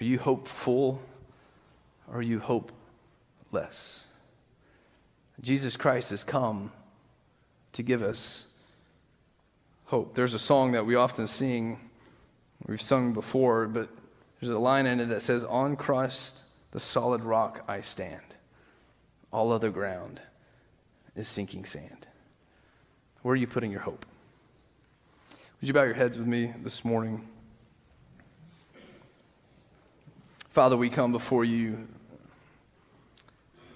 Are 0.00 0.04
you 0.04 0.18
hopeful 0.18 1.02
or 2.08 2.18
are 2.18 2.22
you 2.22 2.40
hopeless? 2.40 4.06
Jesus 5.40 5.76
Christ 5.76 6.10
has 6.10 6.24
come 6.24 6.72
to 7.72 7.82
give 7.82 8.02
us 8.02 8.46
hope. 9.86 10.14
There's 10.14 10.34
a 10.34 10.38
song 10.38 10.72
that 10.72 10.84
we 10.84 10.94
often 10.94 11.26
sing, 11.26 11.78
we've 12.66 12.82
sung 12.82 13.12
before, 13.12 13.66
but 13.66 13.88
there's 14.40 14.50
a 14.50 14.58
line 14.58 14.86
in 14.86 15.00
it 15.00 15.06
that 15.06 15.22
says, 15.22 15.44
On 15.44 15.76
Christ, 15.76 16.42
the 16.70 16.80
solid 16.80 17.22
rock, 17.22 17.64
I 17.66 17.80
stand. 17.80 18.22
All 19.32 19.52
other 19.52 19.70
ground 19.70 20.20
is 21.16 21.28
sinking 21.28 21.64
sand. 21.64 22.06
Where 23.22 23.32
are 23.32 23.36
you 23.36 23.46
putting 23.46 23.70
your 23.70 23.80
hope? 23.80 24.06
Would 25.60 25.66
you 25.66 25.74
bow 25.74 25.82
your 25.82 25.94
heads 25.94 26.16
with 26.16 26.26
me 26.26 26.54
this 26.62 26.84
morning? 26.84 27.26
Father, 30.50 30.76
we 30.76 30.88
come 30.88 31.12
before 31.12 31.44
you. 31.44 31.88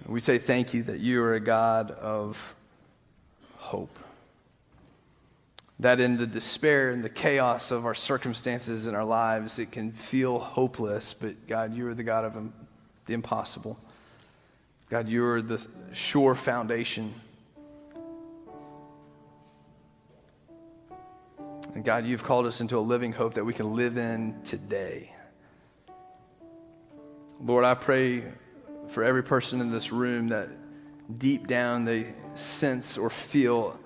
We 0.06 0.20
say 0.20 0.38
thank 0.38 0.74
you 0.74 0.84
that 0.84 1.00
you 1.00 1.22
are 1.22 1.34
a 1.34 1.40
God 1.40 1.90
of 1.90 2.54
hope. 3.56 3.98
That 5.82 6.00
in 6.00 6.16
the 6.16 6.26
despair 6.26 6.90
and 6.90 7.04
the 7.04 7.10
chaos 7.10 7.70
of 7.70 7.86
our 7.86 7.94
circumstances 7.94 8.86
and 8.86 8.96
our 8.96 9.04
lives, 9.04 9.58
it 9.58 9.70
can 9.70 9.92
feel 9.92 10.38
hopeless, 10.38 11.14
but 11.14 11.46
God, 11.46 11.74
you 11.74 11.86
are 11.88 11.94
the 11.94 12.02
God 12.02 12.24
of 12.24 12.52
the 13.06 13.14
impossible. 13.14 13.78
God, 14.88 15.08
you 15.08 15.24
are 15.24 15.42
the 15.42 15.64
sure 15.92 16.34
foundation 16.34 17.14
And 21.74 21.84
God, 21.84 22.04
you've 22.04 22.22
called 22.22 22.46
us 22.46 22.60
into 22.60 22.76
a 22.76 22.80
living 22.80 23.12
hope 23.12 23.34
that 23.34 23.44
we 23.44 23.54
can 23.54 23.74
live 23.74 23.96
in 23.96 24.42
today. 24.42 25.12
Lord, 27.40 27.64
I 27.64 27.74
pray 27.74 28.24
for 28.88 29.02
every 29.02 29.22
person 29.22 29.60
in 29.60 29.72
this 29.72 29.90
room 29.90 30.28
that 30.28 30.48
deep 31.18 31.46
down 31.46 31.84
they 31.84 32.14
sense 32.34 32.98
or 32.98 33.08
feel 33.08 33.80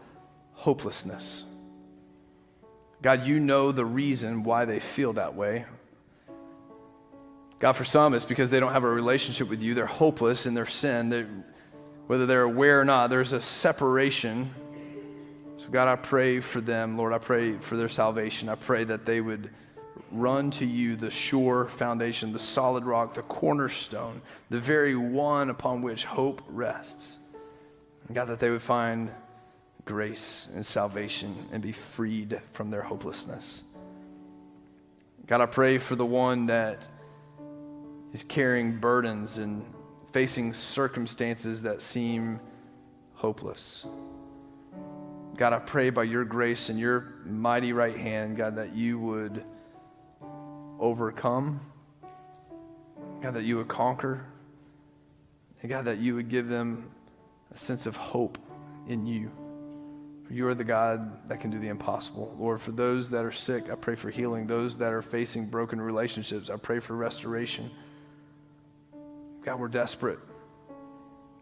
hopelessness. 0.54 1.44
God, 3.02 3.26
you 3.26 3.38
know 3.38 3.72
the 3.72 3.84
reason 3.84 4.42
why 4.42 4.64
they 4.64 4.80
feel 4.80 5.12
that 5.14 5.34
way. 5.34 5.66
God, 7.58 7.72
for 7.72 7.84
some, 7.84 8.14
it's 8.14 8.24
because 8.24 8.50
they 8.50 8.60
don't 8.60 8.72
have 8.72 8.84
a 8.84 8.90
relationship 8.90 9.48
with 9.48 9.62
you. 9.62 9.74
They're 9.74 9.86
hopeless 9.86 10.46
in 10.46 10.54
their 10.54 10.66
sin. 10.66 11.08
They're, 11.08 11.28
whether 12.06 12.26
they're 12.26 12.42
aware 12.42 12.80
or 12.80 12.84
not, 12.84 13.08
there's 13.08 13.32
a 13.32 13.40
separation 13.40 14.50
so, 15.58 15.70
God, 15.70 15.88
I 15.88 15.96
pray 15.96 16.40
for 16.40 16.60
them. 16.60 16.98
Lord, 16.98 17.14
I 17.14 17.18
pray 17.18 17.56
for 17.56 17.78
their 17.78 17.88
salvation. 17.88 18.50
I 18.50 18.56
pray 18.56 18.84
that 18.84 19.06
they 19.06 19.22
would 19.22 19.50
run 20.12 20.50
to 20.52 20.66
you, 20.66 20.96
the 20.96 21.10
sure 21.10 21.64
foundation, 21.64 22.32
the 22.32 22.38
solid 22.38 22.84
rock, 22.84 23.14
the 23.14 23.22
cornerstone, 23.22 24.20
the 24.50 24.60
very 24.60 24.94
one 24.94 25.48
upon 25.48 25.80
which 25.80 26.04
hope 26.04 26.42
rests. 26.48 27.18
And 28.06 28.14
God, 28.14 28.26
that 28.26 28.38
they 28.38 28.50
would 28.50 28.62
find 28.62 29.10
grace 29.86 30.48
and 30.52 30.66
salvation 30.66 31.48
and 31.52 31.62
be 31.62 31.72
freed 31.72 32.40
from 32.52 32.70
their 32.70 32.82
hopelessness. 32.82 33.62
God, 35.26 35.40
I 35.40 35.46
pray 35.46 35.78
for 35.78 35.96
the 35.96 36.04
one 36.04 36.46
that 36.46 36.86
is 38.12 38.22
carrying 38.24 38.78
burdens 38.78 39.38
and 39.38 39.64
facing 40.12 40.52
circumstances 40.52 41.62
that 41.62 41.80
seem 41.80 42.40
hopeless. 43.14 43.86
God, 45.36 45.52
I 45.52 45.58
pray 45.58 45.90
by 45.90 46.04
your 46.04 46.24
grace 46.24 46.68
and 46.68 46.78
your 46.78 47.14
mighty 47.24 47.72
right 47.72 47.96
hand, 47.96 48.36
God, 48.36 48.56
that 48.56 48.74
you 48.74 48.98
would 48.98 49.44
overcome, 50.80 51.60
God, 53.22 53.34
that 53.34 53.44
you 53.44 53.56
would 53.58 53.68
conquer, 53.68 54.24
and 55.60 55.70
God, 55.70 55.84
that 55.84 55.98
you 55.98 56.14
would 56.14 56.28
give 56.28 56.48
them 56.48 56.90
a 57.54 57.58
sense 57.58 57.86
of 57.86 57.96
hope 57.96 58.38
in 58.88 59.06
you. 59.06 59.30
You 60.28 60.48
are 60.48 60.54
the 60.54 60.64
God 60.64 61.28
that 61.28 61.40
can 61.40 61.50
do 61.50 61.58
the 61.58 61.68
impossible. 61.68 62.34
Lord, 62.38 62.60
for 62.60 62.72
those 62.72 63.10
that 63.10 63.24
are 63.24 63.32
sick, 63.32 63.70
I 63.70 63.76
pray 63.76 63.94
for 63.94 64.10
healing. 64.10 64.46
Those 64.46 64.78
that 64.78 64.92
are 64.92 65.02
facing 65.02 65.46
broken 65.46 65.80
relationships, 65.80 66.50
I 66.50 66.56
pray 66.56 66.80
for 66.80 66.94
restoration. 66.94 67.70
God, 69.44 69.60
we're 69.60 69.68
desperate. 69.68 70.18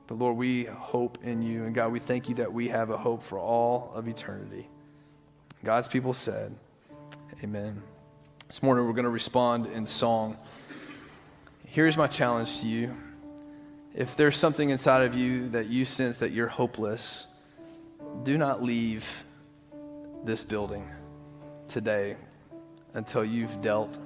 But 0.06 0.18
Lord, 0.18 0.36
we 0.36 0.64
hope 0.64 1.18
in 1.22 1.42
you. 1.42 1.64
And 1.64 1.74
God, 1.74 1.92
we 1.92 1.98
thank 1.98 2.28
you 2.28 2.34
that 2.36 2.52
we 2.52 2.68
have 2.68 2.90
a 2.90 2.98
hope 2.98 3.22
for 3.22 3.38
all 3.38 3.90
of 3.94 4.06
eternity. 4.06 4.68
God's 5.64 5.88
people 5.88 6.12
said, 6.12 6.54
Amen. 7.42 7.82
This 8.46 8.62
morning 8.62 8.86
we're 8.86 8.92
going 8.92 9.04
to 9.04 9.10
respond 9.10 9.66
in 9.66 9.86
song. 9.86 10.36
Here's 11.64 11.96
my 11.96 12.06
challenge 12.06 12.60
to 12.60 12.66
you. 12.66 12.94
If 13.94 14.14
there's 14.16 14.36
something 14.36 14.68
inside 14.68 15.02
of 15.02 15.14
you 15.14 15.48
that 15.50 15.68
you 15.68 15.86
sense 15.86 16.18
that 16.18 16.32
you're 16.32 16.48
hopeless, 16.48 17.26
do 18.22 18.38
not 18.38 18.62
leave 18.62 19.06
this 20.24 20.44
building 20.44 20.88
today 21.68 22.16
until 22.94 23.24
you've 23.24 23.60
dealt, 23.60 23.98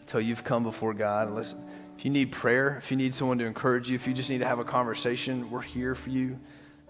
until 0.00 0.20
you've 0.20 0.44
come 0.44 0.62
before 0.62 0.92
God. 0.94 1.28
And 1.28 1.36
Listen, 1.36 1.64
if 1.96 2.04
you 2.04 2.10
need 2.10 2.32
prayer, 2.32 2.76
if 2.76 2.90
you 2.90 2.96
need 2.96 3.14
someone 3.14 3.38
to 3.38 3.44
encourage 3.44 3.88
you, 3.88 3.94
if 3.94 4.06
you 4.06 4.14
just 4.14 4.30
need 4.30 4.38
to 4.38 4.46
have 4.46 4.58
a 4.58 4.64
conversation, 4.64 5.50
we're 5.50 5.62
here 5.62 5.94
for 5.94 6.10
you. 6.10 6.38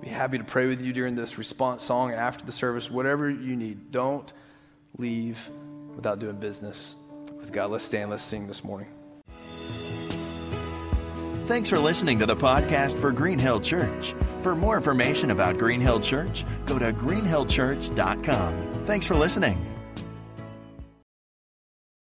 Be 0.01 0.09
happy 0.09 0.39
to 0.39 0.45
pray 0.45 0.66
with 0.66 0.83
you 0.83 0.93
during 0.93 1.14
this 1.14 1.39
response 1.39 1.83
song 1.83 2.12
after 2.12 2.45
the 2.45 2.53
service, 2.53 2.91
whatever 2.91 3.31
you 3.31 3.57
need. 3.57 3.93
Don't 3.93 4.33
leave 4.99 5.51
without 5.95 6.18
doing 6.18 6.37
business 6.37 6.97
with 7.37 7.53
God. 7.53 7.70
Let's 7.70 7.85
stand, 7.85 8.11
let's 8.11 8.22
sing 8.22 8.47
this 8.47 8.64
morning. 8.64 8.89
Thanks 11.47 11.68
for 11.68 11.79
listening 11.79 12.18
to 12.20 12.27
the 12.27 12.37
podcast 12.37 12.99
for 12.99 13.12
Green 13.12 13.39
Hill 13.39 13.61
Church. 13.61 14.14
For 14.45 14.55
more 14.55 14.76
information 14.76 15.30
about 15.30 15.57
Green 15.57 15.80
Hill 15.80 16.01
Church, 16.01 16.45
go 16.66 16.78
to 16.78 16.92
greenhillchurch.com. 16.92 18.72
Thanks 18.84 19.07
for 19.07 19.14
listening. 19.14 19.74